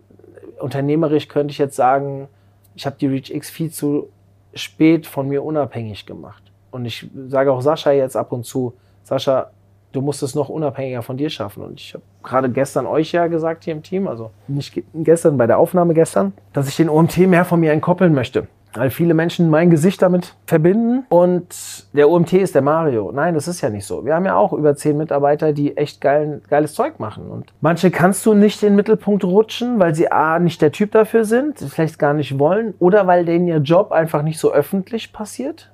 [0.57, 2.30] Unternehmerisch könnte ich jetzt sagen,
[2.75, 4.07] ich habe die ReachX viel zu
[4.53, 6.41] spät von mir unabhängig gemacht.
[6.71, 8.73] Und ich sage auch Sascha jetzt ab und zu,
[9.03, 9.49] Sascha,
[9.91, 11.61] du musst es noch unabhängiger von dir schaffen.
[11.61, 15.45] Und ich habe gerade gestern euch ja gesagt hier im Team, also nicht gestern, bei
[15.45, 18.47] der Aufnahme gestern, dass ich den OMT mehr von mir entkoppeln möchte.
[18.74, 21.47] Weil viele Menschen mein Gesicht damit verbinden und
[21.93, 23.11] der OMT ist der Mario.
[23.11, 24.05] Nein, das ist ja nicht so.
[24.05, 27.32] Wir haben ja auch über zehn Mitarbeiter, die echt geil, geiles Zeug machen.
[27.32, 30.91] Und manche kannst du nicht in den Mittelpunkt rutschen, weil sie A, nicht der Typ
[30.91, 35.13] dafür sind, vielleicht gar nicht wollen oder weil denen ihr Job einfach nicht so öffentlich
[35.13, 35.72] passiert.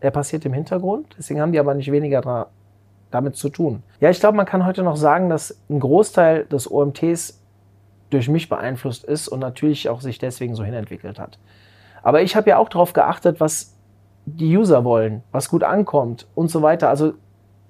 [0.00, 1.14] Der passiert im Hintergrund.
[1.18, 2.46] Deswegen haben die aber nicht weniger dra-
[3.10, 3.82] damit zu tun.
[4.00, 7.42] Ja, ich glaube, man kann heute noch sagen, dass ein Großteil des OMTs
[8.08, 11.38] durch mich beeinflusst ist und natürlich auch sich deswegen so hinentwickelt hat.
[12.08, 13.74] Aber ich habe ja auch darauf geachtet, was
[14.24, 16.88] die User wollen, was gut ankommt und so weiter.
[16.88, 17.12] Also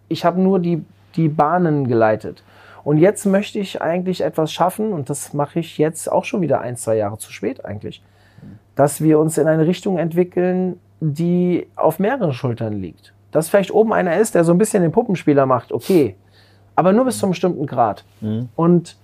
[0.07, 0.84] ich habe nur die,
[1.16, 2.45] die Bahnen geleitet.
[2.84, 6.61] Und jetzt möchte ich eigentlich etwas schaffen, und das mache ich jetzt auch schon wieder
[6.61, 8.01] ein, zwei Jahre zu spät eigentlich,
[8.76, 13.12] dass wir uns in eine Richtung entwickeln, die auf mehreren Schultern liegt.
[13.32, 16.14] Dass vielleicht oben einer ist, der so ein bisschen den Puppenspieler macht, okay,
[16.76, 18.05] aber nur bis zu einem bestimmten Grad.
[18.55, 18.97] Und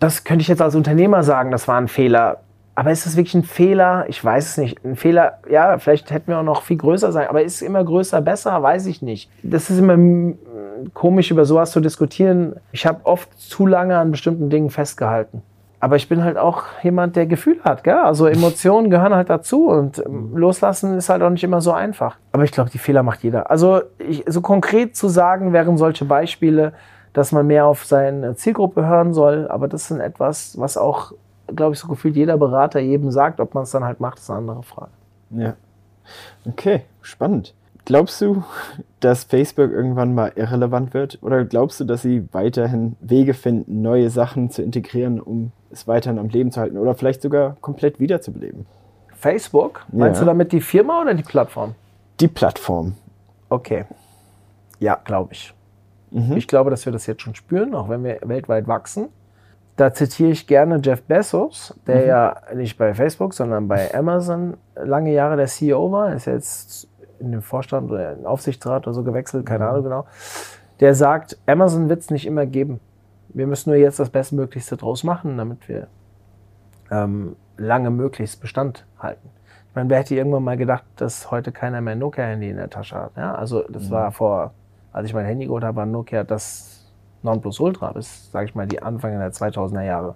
[0.00, 2.40] das könnte ich jetzt als Unternehmer sagen, das war ein Fehler.
[2.80, 4.06] Aber ist das wirklich ein Fehler?
[4.08, 4.82] Ich weiß es nicht.
[4.86, 7.84] Ein Fehler, ja, vielleicht hätten wir auch noch viel größer sein, aber ist es immer
[7.84, 8.62] größer besser?
[8.62, 9.30] Weiß ich nicht.
[9.42, 10.38] Das ist immer mm,
[10.94, 12.56] komisch, über sowas zu diskutieren.
[12.72, 15.42] Ich habe oft zu lange an bestimmten Dingen festgehalten.
[15.78, 17.98] Aber ich bin halt auch jemand, der Gefühl hat, gell?
[17.98, 22.16] Also Emotionen gehören halt dazu und ähm, loslassen ist halt auch nicht immer so einfach.
[22.32, 23.50] Aber ich glaube, die Fehler macht jeder.
[23.50, 26.72] Also ich, so konkret zu sagen, wären solche Beispiele,
[27.12, 29.48] dass man mehr auf seine Zielgruppe hören soll.
[29.50, 31.12] Aber das sind etwas, was auch,
[31.54, 33.40] glaube ich, so gefühlt jeder Berater jedem sagt.
[33.40, 34.90] Ob man es dann halt macht, ist eine andere Frage.
[35.30, 35.54] Ja.
[36.46, 37.54] Okay, spannend.
[37.84, 38.42] Glaubst du,
[39.00, 41.18] dass Facebook irgendwann mal irrelevant wird?
[41.22, 46.18] Oder glaubst du, dass sie weiterhin Wege finden, neue Sachen zu integrieren, um es weiterhin
[46.18, 46.76] am Leben zu halten?
[46.76, 48.66] Oder vielleicht sogar komplett wiederzubeleben?
[49.14, 49.84] Facebook?
[49.92, 50.24] Meinst Ja.
[50.24, 51.74] du damit die Firma oder die Plattform?
[52.20, 52.94] Die Plattform.
[53.48, 53.84] Okay.
[54.78, 55.54] Ja, glaube ich.
[56.34, 59.10] Ich glaube, dass wir das jetzt schon spüren, auch wenn wir weltweit wachsen.
[59.80, 65.10] Da zitiere ich gerne Jeff Bezos, der ja nicht bei Facebook, sondern bei Amazon lange
[65.10, 66.12] Jahre der CEO war.
[66.12, 66.86] Ist jetzt
[67.18, 70.06] in den Vorstand oder in den Aufsichtsrat oder so gewechselt, keine Ahnung genau.
[70.80, 72.78] Der sagt, Amazon wird es nicht immer geben.
[73.30, 75.86] Wir müssen nur jetzt das Bestmöglichste draus machen, damit wir
[76.90, 79.30] ähm, lange möglichst Bestand halten.
[79.70, 82.68] Ich meine, wer hätte irgendwann mal gedacht, dass heute keiner mehr ein Nokia-Handy in der
[82.68, 83.12] Tasche hat?
[83.16, 83.92] Ja, also das mhm.
[83.92, 84.52] war vor,
[84.92, 86.79] als ich mein Handy geholt habe, war Nokia das
[87.22, 90.14] Nonplusultra bis, sage ich mal, die Anfang der 2000er Jahre.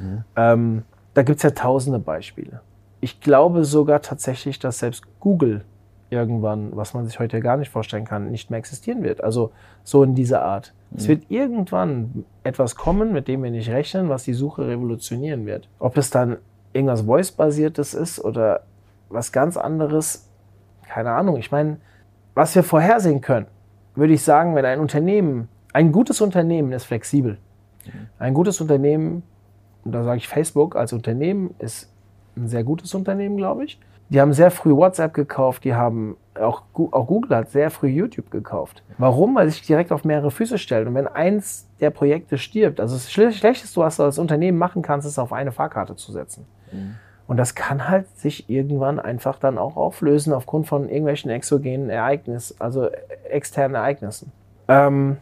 [0.00, 0.24] Mhm.
[0.36, 0.82] Ähm,
[1.14, 2.60] da gibt es ja tausende Beispiele.
[3.00, 5.64] Ich glaube sogar tatsächlich, dass selbst Google
[6.10, 9.22] irgendwann, was man sich heute gar nicht vorstellen kann, nicht mehr existieren wird.
[9.22, 9.50] Also
[9.82, 10.72] so in dieser Art.
[10.90, 10.98] Mhm.
[10.98, 15.68] Es wird irgendwann etwas kommen, mit dem wir nicht rechnen, was die Suche revolutionieren wird.
[15.78, 16.38] Ob es dann
[16.72, 18.62] irgendwas Voice-basiertes ist oder
[19.08, 20.28] was ganz anderes,
[20.88, 21.36] keine Ahnung.
[21.36, 21.78] Ich meine,
[22.34, 23.46] was wir vorhersehen können,
[23.94, 27.36] würde ich sagen, wenn ein Unternehmen, ein gutes Unternehmen ist flexibel.
[28.18, 29.22] Ein gutes Unternehmen,
[29.84, 31.92] und da sage ich Facebook als Unternehmen, ist
[32.36, 33.78] ein sehr gutes Unternehmen, glaube ich.
[34.08, 38.30] Die haben sehr früh WhatsApp gekauft, die haben auch, auch Google hat sehr früh YouTube
[38.30, 38.82] gekauft.
[38.98, 39.34] Warum?
[39.34, 40.86] Weil sich direkt auf mehrere Füße stellt.
[40.86, 45.06] Und wenn eins der Projekte stirbt, also das Schlechteste, was du als Unternehmen machen kannst,
[45.06, 46.46] ist auf eine Fahrkarte zu setzen.
[46.72, 46.94] Mhm.
[47.26, 52.60] Und das kann halt sich irgendwann einfach dann auch auflösen aufgrund von irgendwelchen exogenen Ereignissen,
[52.60, 52.88] also
[53.28, 54.30] externen Ereignissen.
[54.68, 55.16] Ähm,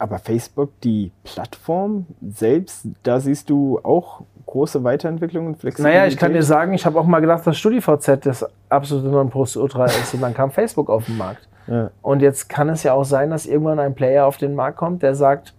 [0.00, 6.00] aber Facebook, die Plattform selbst, da siehst du auch große Weiterentwicklungen, Flexibilität?
[6.00, 9.84] Naja, ich kann dir sagen, ich habe auch mal gedacht, dass StudiVZ das absolute Nonplusultra
[9.84, 11.48] ist und dann kam Facebook auf den Markt.
[11.66, 11.90] Ja.
[12.02, 15.02] Und jetzt kann es ja auch sein, dass irgendwann ein Player auf den Markt kommt,
[15.02, 15.54] der sagt,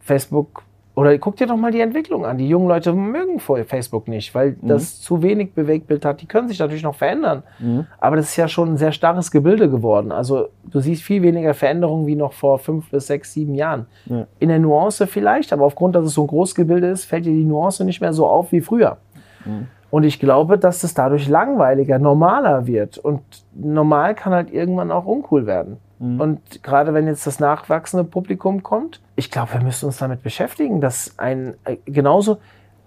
[0.00, 0.62] Facebook
[0.94, 2.36] oder guck dir doch mal die Entwicklung an.
[2.36, 4.68] Die jungen Leute mögen Facebook nicht, weil mhm.
[4.68, 6.20] das zu wenig Bewegtbild hat.
[6.20, 7.42] Die können sich natürlich noch verändern.
[7.58, 7.86] Mhm.
[7.98, 10.12] Aber das ist ja schon ein sehr starres Gebilde geworden.
[10.12, 13.86] Also du siehst viel weniger Veränderungen wie noch vor fünf bis sechs, sieben Jahren.
[14.04, 14.26] Ja.
[14.38, 17.44] In der Nuance vielleicht, aber aufgrund, dass es so ein Großgebilde ist, fällt dir die
[17.44, 18.98] Nuance nicht mehr so auf wie früher.
[19.46, 19.68] Mhm.
[19.92, 22.96] Und ich glaube, dass es dadurch langweiliger, normaler wird.
[22.96, 23.20] Und
[23.52, 25.76] normal kann halt irgendwann auch uncool werden.
[25.98, 26.18] Mhm.
[26.18, 30.80] Und gerade wenn jetzt das nachwachsende Publikum kommt, ich glaube, wir müssen uns damit beschäftigen,
[30.80, 32.38] dass ein äh, genauso.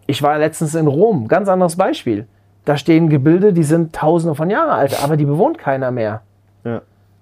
[0.08, 2.28] Ich war letztens in Rom, ganz anderes Beispiel.
[2.66, 6.24] Da stehen Gebilde, die sind tausende von Jahren alt, aber die bewohnt keiner mehr.
[6.64, 6.82] Ja.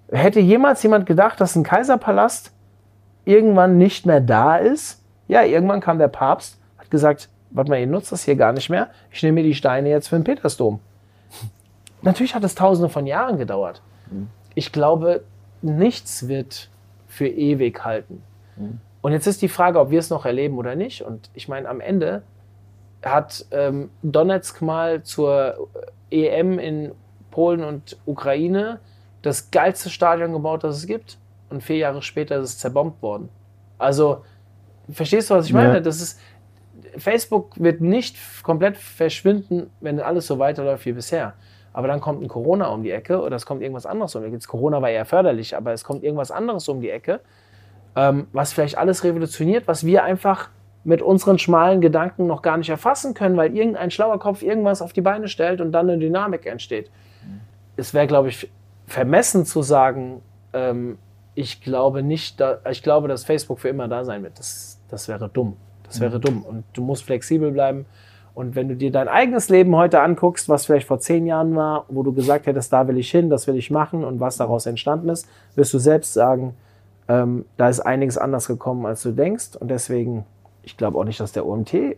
[0.10, 2.54] Hätte jemals jemand gedacht, dass ein Kaiserpalast
[3.26, 5.04] irgendwann nicht mehr da ist?
[5.28, 8.70] Ja, irgendwann kam der Papst, hat gesagt, warte mal, ihr nutzt das hier gar nicht
[8.70, 8.90] mehr.
[9.12, 10.80] Ich nehme mir die Steine jetzt für den Petersdom.
[12.02, 13.82] Natürlich hat es tausende von Jahren gedauert.
[14.12, 14.30] Mhm.
[14.56, 15.24] Ich glaube,
[15.62, 16.70] nichts wird
[17.08, 18.22] für ewig halten.
[18.58, 18.80] Mhm.
[19.02, 21.02] Und jetzt ist die Frage, ob wir es noch erleben oder nicht.
[21.02, 22.24] Und ich meine, am Ende
[23.04, 25.68] hat ähm, Donetsk mal zur
[26.10, 26.92] EM in
[27.32, 28.80] Polen und Ukraine
[29.22, 31.18] das geilste Stadion gebaut, das es gibt.
[31.50, 33.30] Und vier Jahre später ist es zerbombt worden.
[33.78, 34.24] Also,
[34.90, 35.76] verstehst du, was ich meine?
[35.76, 35.80] Ja.
[35.80, 36.20] Das ist,
[36.98, 41.34] Facebook wird nicht komplett verschwinden, wenn alles so weiterläuft wie bisher
[41.74, 44.28] aber dann kommt ein Corona um die Ecke oder es kommt irgendwas anderes um die
[44.28, 44.36] Ecke.
[44.36, 47.20] Jetzt Corona war eher förderlich, aber es kommt irgendwas anderes um die Ecke,
[47.96, 50.50] ähm, was vielleicht alles revolutioniert, was wir einfach
[50.84, 54.94] mit unseren schmalen Gedanken noch gar nicht erfassen können, weil irgendein schlauer Kopf irgendwas auf
[54.94, 56.92] die Beine stellt und dann eine Dynamik entsteht.
[57.76, 58.52] Es wäre, glaube ich,
[58.86, 60.22] vermessen zu sagen,
[60.52, 60.98] ähm,
[61.36, 64.38] ich glaube nicht, da, ich glaube, dass Facebook für immer da sein wird.
[64.38, 65.58] Das, das wäre dumm.
[65.94, 66.22] Das wäre mhm.
[66.22, 66.44] dumm.
[66.44, 67.86] Und du musst flexibel bleiben.
[68.34, 71.86] Und wenn du dir dein eigenes Leben heute anguckst, was vielleicht vor zehn Jahren war,
[71.88, 74.66] wo du gesagt hättest, da will ich hin, das will ich machen und was daraus
[74.66, 76.56] entstanden ist, wirst du selbst sagen,
[77.08, 79.56] ähm, da ist einiges anders gekommen, als du denkst.
[79.60, 80.26] Und deswegen,
[80.64, 81.96] ich glaube auch nicht, dass der OMT,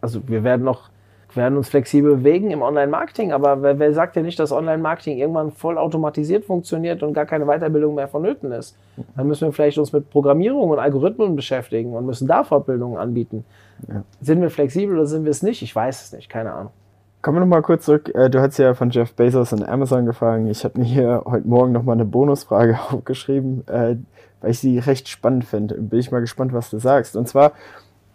[0.00, 0.88] also wir werden noch,
[1.36, 5.50] werden uns flexibel bewegen im Online-Marketing, aber wer, wer sagt ja nicht, dass Online-Marketing irgendwann
[5.50, 8.76] voll automatisiert funktioniert und gar keine Weiterbildung mehr vonnöten ist?
[9.16, 13.44] Dann müssen wir vielleicht uns mit Programmierung und Algorithmen beschäftigen und müssen da Fortbildungen anbieten.
[13.88, 14.02] Ja.
[14.20, 15.62] Sind wir flexibel oder sind wir es nicht?
[15.62, 16.72] Ich weiß es nicht, keine Ahnung.
[17.20, 18.14] Kommen wir nochmal kurz zurück.
[18.14, 20.44] Äh, du hast ja von Jeff Bezos und Amazon gefragt.
[20.48, 23.96] Ich habe mir hier heute Morgen nochmal eine Bonusfrage aufgeschrieben, äh,
[24.40, 25.74] weil ich sie recht spannend finde.
[25.74, 27.16] Bin ich mal gespannt, was du sagst.
[27.16, 27.52] Und zwar,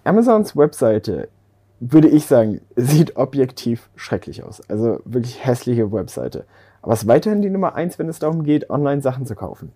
[0.06, 1.28] Amazons Webseite,
[1.92, 4.62] würde ich sagen, sieht objektiv schrecklich aus.
[4.70, 6.46] Also wirklich hässliche Webseite.
[6.82, 9.72] Aber es ist weiterhin die Nummer eins, wenn es darum geht, online Sachen zu kaufen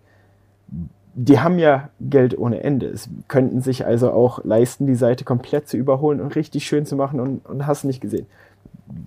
[1.20, 2.86] die haben ja Geld ohne Ende.
[2.86, 6.96] Es könnten sich also auch leisten, die Seite komplett zu überholen und richtig schön zu
[6.96, 8.28] machen und, und hast nicht gesehen.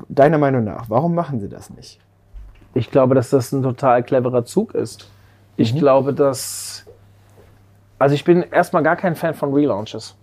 [0.09, 2.01] Deiner Meinung nach, warum machen sie das nicht?
[2.75, 5.09] Ich glaube, dass das ein total cleverer Zug ist.
[5.57, 5.79] Ich mhm.
[5.79, 6.85] glaube, dass.
[8.01, 10.17] Also, ich bin erstmal gar kein Fan von Relaunches.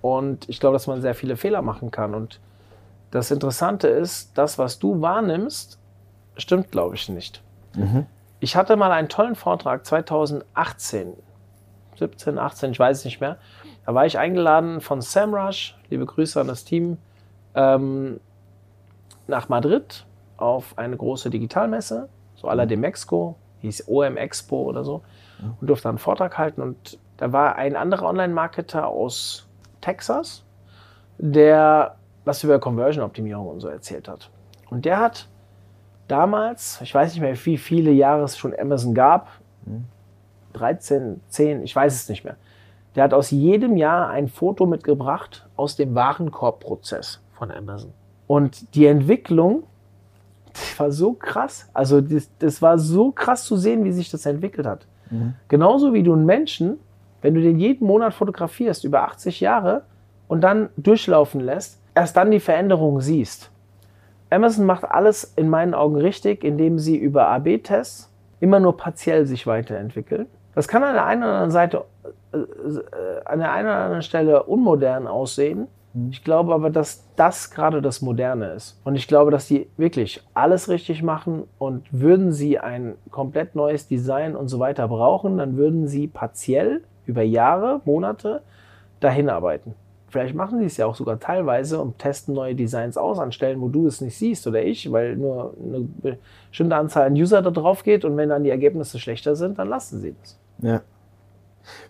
[0.00, 2.14] Und ich glaube, dass man sehr viele Fehler machen kann.
[2.14, 2.40] Und
[3.10, 5.78] das Interessante ist, das, was du wahrnimmst,
[6.36, 7.42] stimmt, glaube ich, nicht.
[7.74, 8.06] Mhm.
[8.40, 11.14] Ich hatte mal einen tollen Vortrag 2018,
[11.96, 13.38] 17, 18, ich weiß es nicht mehr.
[13.84, 16.98] Da war ich eingeladen von SEMrush, liebe Grüße an das Team,
[17.54, 18.20] ähm,
[19.26, 20.04] nach Madrid
[20.36, 25.02] auf eine große Digitalmesse, so à la Demexco, hieß OM Expo oder so,
[25.60, 26.62] und durfte einen Vortrag halten.
[26.62, 29.47] Und da war ein anderer Online-Marketer aus
[29.80, 30.44] Texas,
[31.18, 34.30] der was über Conversion-Optimierung und so erzählt hat.
[34.70, 35.28] Und der hat
[36.08, 39.28] damals, ich weiß nicht mehr, wie viele Jahre es schon Amazon gab,
[40.54, 42.36] 13, 10, ich weiß es nicht mehr.
[42.94, 47.92] Der hat aus jedem Jahr ein Foto mitgebracht aus dem Warenkorbprozess von Amazon.
[48.26, 49.62] Und die Entwicklung,
[50.56, 51.68] die war so krass.
[51.72, 54.86] Also das, das war so krass zu sehen, wie sich das entwickelt hat.
[55.10, 55.34] Mhm.
[55.48, 56.78] Genauso wie du einen Menschen,
[57.22, 59.82] wenn du den jeden Monat fotografierst, über 80 Jahre
[60.28, 63.50] und dann durchlaufen lässt, erst dann die Veränderungen siehst.
[64.30, 69.46] Amazon macht alles in meinen Augen richtig, indem sie über AB-Tests immer nur partiell sich
[69.46, 70.26] weiterentwickeln.
[70.54, 71.84] Das kann an der einen oder anderen Seite,
[72.32, 75.68] äh, äh, an der einen oder anderen Stelle unmodern aussehen.
[75.94, 76.10] Mhm.
[76.10, 78.80] Ich glaube aber, dass das gerade das Moderne ist.
[78.84, 83.88] Und ich glaube, dass die wirklich alles richtig machen und würden sie ein komplett neues
[83.88, 88.42] Design und so weiter brauchen, dann würden sie partiell über Jahre, Monate
[89.00, 89.74] dahin arbeiten.
[90.10, 93.60] Vielleicht machen sie es ja auch sogar teilweise und testen neue Designs aus an Stellen,
[93.60, 95.86] wo du es nicht siehst oder ich, weil nur eine
[96.50, 99.68] bestimmte Anzahl an User da drauf geht und wenn dann die Ergebnisse schlechter sind, dann
[99.68, 100.38] lassen sie das.
[100.60, 100.80] Ja.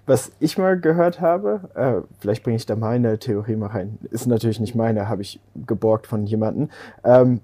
[0.06, 4.26] Was ich mal gehört habe, äh, vielleicht bringe ich da meine Theorie mal rein, ist
[4.26, 6.70] natürlich nicht meine, habe ich geborgt von jemandem,
[7.04, 7.40] ähm,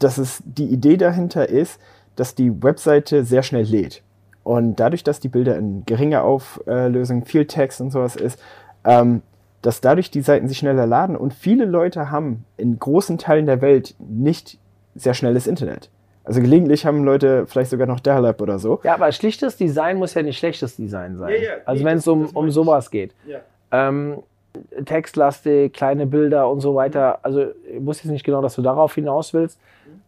[0.00, 1.80] dass es die Idee dahinter ist,
[2.16, 4.02] dass die Webseite sehr schnell lädt.
[4.46, 8.40] Und dadurch, dass die Bilder in geringer Auflösung, viel Text und sowas ist,
[8.84, 9.22] ähm,
[9.60, 13.60] dass dadurch die Seiten sich schneller laden und viele Leute haben in großen Teilen der
[13.60, 14.58] Welt nicht
[14.94, 15.90] sehr schnelles Internet.
[16.22, 18.78] Also gelegentlich haben Leute vielleicht sogar noch Dial-Up oder so.
[18.84, 21.30] Ja, aber schlichtes Design muss ja nicht schlechtes Design sein.
[21.32, 23.16] Ja, ja, also nee, wenn es um, um sowas geht.
[23.26, 23.40] Ja.
[23.72, 24.22] Ähm,
[24.84, 27.18] textlastig, kleine Bilder und so weiter.
[27.24, 29.58] Also ich muss jetzt nicht genau, dass du darauf hinaus willst.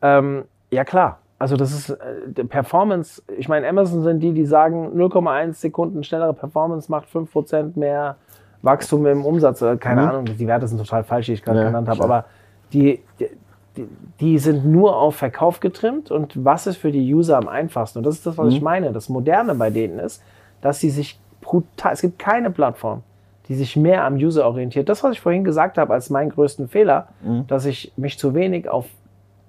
[0.01, 1.19] Ähm, ja klar.
[1.39, 3.23] Also das ist äh, Performance.
[3.37, 8.17] Ich meine, Amazon sind die, die sagen 0,1 Sekunden schnellere Performance macht 5% mehr
[8.63, 10.09] Wachstum im Umsatz, keine mhm.
[10.09, 12.25] Ahnung, die Werte sind total falsch, die ich gerade ja, genannt habe, aber
[12.73, 13.87] die, die,
[14.19, 17.99] die, sind nur auf Verkauf getrimmt und was ist für die User am einfachsten?
[17.99, 18.53] Und das ist das, was mhm.
[18.53, 18.93] ich meine.
[18.93, 20.23] Das Moderne bei denen ist,
[20.61, 23.03] dass sie sich brutal, es gibt keine Plattform,
[23.47, 24.89] die sich mehr am User orientiert.
[24.89, 27.47] Das, was ich vorhin gesagt habe als meinen größten Fehler, mhm.
[27.47, 28.87] dass ich mich zu wenig auf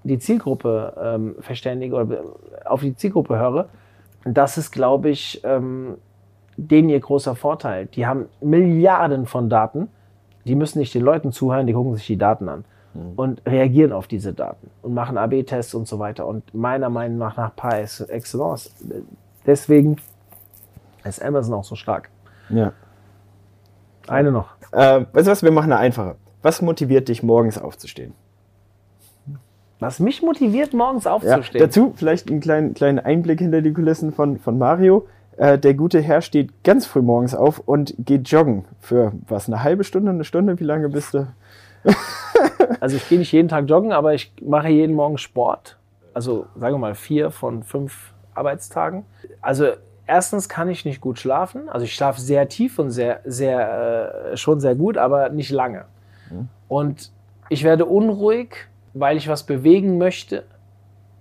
[0.04, 2.20] die Zielgruppe ähm, verständige oder
[2.64, 3.68] auf die Zielgruppe höre,
[4.24, 5.96] das ist, glaube ich, ähm,
[6.56, 7.86] denen ihr großer Vorteil.
[7.86, 9.88] Die haben Milliarden von Daten.
[10.44, 13.12] Die müssen nicht den Leuten zuhören, die gucken sich die Daten an mhm.
[13.16, 16.26] und reagieren auf diese Daten und machen AB-Tests und so weiter.
[16.26, 18.74] Und meiner Meinung nach nach par excellence.
[19.46, 19.96] Deswegen
[21.04, 22.10] ist Amazon auch so stark.
[22.48, 22.72] Ja.
[24.08, 24.48] Eine noch.
[24.72, 26.16] Äh, weißt du was, wir machen eine einfache.
[26.42, 28.14] Was motiviert dich, morgens aufzustehen?
[29.80, 31.60] Was mich motiviert, morgens aufzustehen?
[31.60, 35.08] Ja, dazu vielleicht einen kleinen, kleinen Einblick hinter die Kulissen von, von Mario.
[35.38, 38.66] Äh, der gute Herr steht ganz früh morgens auf und geht joggen.
[38.80, 40.60] Für was, eine halbe Stunde, eine Stunde?
[40.60, 41.26] Wie lange bist du?
[42.80, 45.78] also ich gehe nicht jeden Tag joggen, aber ich mache jeden Morgen Sport.
[46.12, 49.04] Also sagen wir mal vier von fünf Arbeitstagen.
[49.40, 49.68] Also
[50.06, 51.70] erstens kann ich nicht gut schlafen.
[51.70, 55.86] Also ich schlafe sehr tief und sehr, sehr, äh, schon sehr gut, aber nicht lange.
[56.30, 56.48] Mhm.
[56.68, 57.12] Und
[57.48, 60.44] ich werde unruhig, weil ich was bewegen möchte,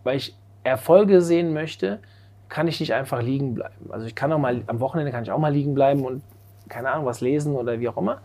[0.03, 1.99] weil ich Erfolge sehen möchte
[2.49, 3.91] kann ich nicht einfach liegen bleiben.
[3.91, 6.23] Also ich kann auch mal, am Wochenende kann ich auch mal liegen bleiben und
[6.67, 8.21] keine Ahnung, was lesen oder wie auch immer.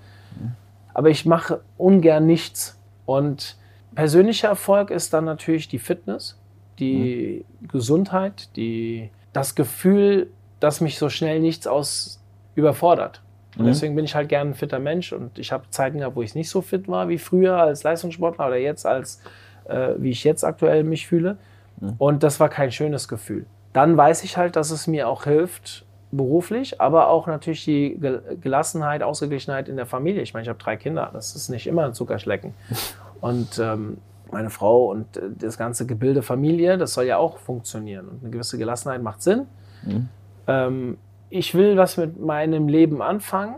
[0.95, 2.79] Aber ich mache ungern nichts.
[3.05, 3.57] Und
[3.95, 6.39] persönlicher Erfolg ist dann natürlich die Fitness,
[6.79, 7.69] die mhm.
[7.69, 10.31] Gesundheit, die, das Gefühl,
[10.61, 12.23] dass mich so schnell nichts aus
[12.55, 13.21] überfordert.
[13.57, 13.69] Und mhm.
[13.69, 16.35] deswegen bin ich halt gern ein fitter Mensch und ich habe Zeiten gehabt, wo ich
[16.35, 19.21] nicht so fit war wie früher als Leistungssportler oder jetzt als
[19.67, 21.39] äh, wie ich jetzt aktuell mich fühle.
[21.81, 21.95] Mhm.
[21.99, 25.85] Und das war kein schönes Gefühl dann weiß ich halt, dass es mir auch hilft,
[26.13, 28.01] beruflich, aber auch natürlich die
[28.41, 30.23] Gelassenheit, Ausgeglichenheit in der Familie.
[30.23, 32.55] Ich meine, ich habe drei Kinder, das ist nicht immer ein Zuckerschlecken.
[33.21, 33.99] Und ähm,
[34.31, 38.09] meine Frau und äh, das ganze Gebilde Familie, das soll ja auch funktionieren.
[38.09, 39.47] Und eine gewisse Gelassenheit macht Sinn.
[39.83, 40.09] Mhm.
[40.47, 40.99] Ähm,
[41.31, 43.57] ich will was mit meinem Leben anfangen,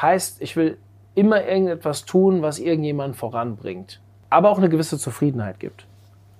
[0.00, 0.78] heißt, ich will
[1.14, 4.00] immer irgendetwas tun, was irgendjemand voranbringt,
[4.30, 5.86] aber auch eine gewisse Zufriedenheit gibt.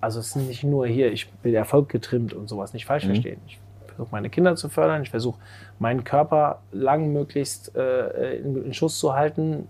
[0.01, 3.09] Also es ist nicht nur hier, ich will Erfolg getrimmt und sowas nicht falsch mhm.
[3.09, 3.41] verstehen.
[3.47, 3.59] Ich
[3.89, 5.39] versuche meine Kinder zu fördern, ich versuche
[5.79, 9.69] meinen Körper lang möglichst äh, in, in, Schuss zu halten,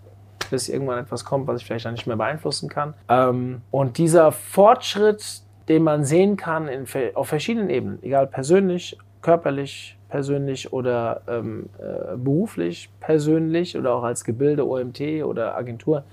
[0.51, 2.95] bis irgendwann etwas kommt, was ich vielleicht dann nicht mehr beeinflussen kann.
[3.09, 9.96] Ähm, und dieser Fortschritt, den man sehen kann in, auf verschiedenen Ebenen, egal persönlich, körperlich,
[10.09, 16.05] persönlich oder ähm, äh, beruflich, persönlich oder auch als Gebilde, OMT oder Agentur,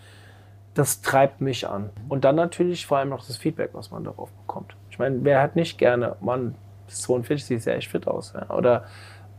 [0.73, 1.91] das treibt mich an.
[2.09, 4.75] Und dann natürlich vor allem noch das Feedback, was man darauf bekommt.
[4.89, 6.55] Ich meine, wer hat nicht gerne, Mann,
[6.87, 8.33] bis 42 sieht ja echt fit aus.
[8.33, 8.55] Ja?
[8.55, 8.85] Oder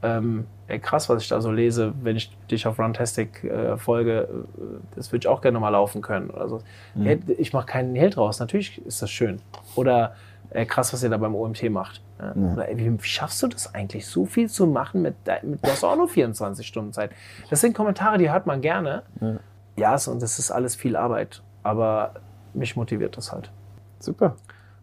[0.02, 4.28] ähm, ey, krass, was ich da so lese, wenn ich dich auf Runtastic äh, folge,
[4.28, 6.30] äh, das würde ich auch gerne mal laufen können.
[6.30, 6.60] Oder so.
[6.94, 7.22] Mhm.
[7.38, 9.40] Ich mache keinen Hehl draus, natürlich ist das schön.
[9.74, 10.14] Oder
[10.54, 12.02] ey, krass, was ihr da beim OMT macht.
[12.18, 12.32] Ja.
[12.32, 15.70] Oder, ey, wie, wie schaffst du das eigentlich, so viel zu machen mit, mit du
[15.70, 17.10] hast auch nur 24 Stunden Zeit.
[17.50, 19.02] Das sind Kommentare, die hört man gerne.
[19.20, 19.36] Ja.
[19.76, 22.14] Ja, es- und das ist alles viel Arbeit, aber
[22.54, 23.50] mich motiviert das halt.
[23.98, 24.36] Super.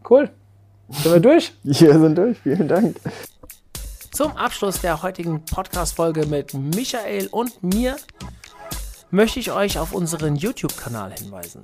[0.10, 0.30] Cool.
[0.90, 1.54] Sind wir durch?
[1.64, 2.38] Wir sind durch.
[2.40, 2.98] Vielen Dank.
[4.12, 7.96] Zum Abschluss der heutigen Podcast-Folge mit Michael und mir
[9.10, 11.64] möchte ich euch auf unseren YouTube-Kanal hinweisen.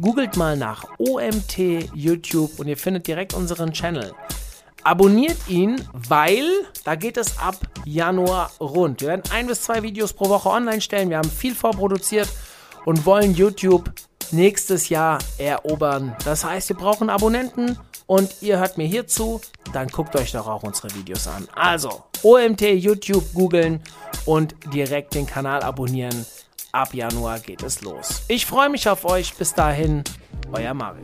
[0.00, 1.58] Googelt mal nach OMT
[1.94, 4.12] YouTube und ihr findet direkt unseren Channel.
[4.82, 6.46] Abonniert ihn, weil
[6.84, 9.00] da geht es ab Januar rund.
[9.00, 11.10] Wir werden ein bis zwei Videos pro Woche online stellen.
[11.10, 12.28] Wir haben viel vorproduziert
[12.84, 13.90] und wollen YouTube
[14.30, 16.16] nächstes Jahr erobern.
[16.24, 19.40] Das heißt, wir brauchen Abonnenten und ihr hört mir hier zu,
[19.72, 21.48] dann guckt euch doch auch unsere Videos an.
[21.54, 23.82] Also, OMT YouTube googeln
[24.24, 26.24] und direkt den Kanal abonnieren.
[26.76, 28.24] Ab Januar geht es los.
[28.28, 29.32] Ich freue mich auf euch.
[29.32, 30.04] Bis dahin,
[30.52, 31.00] euer Mario.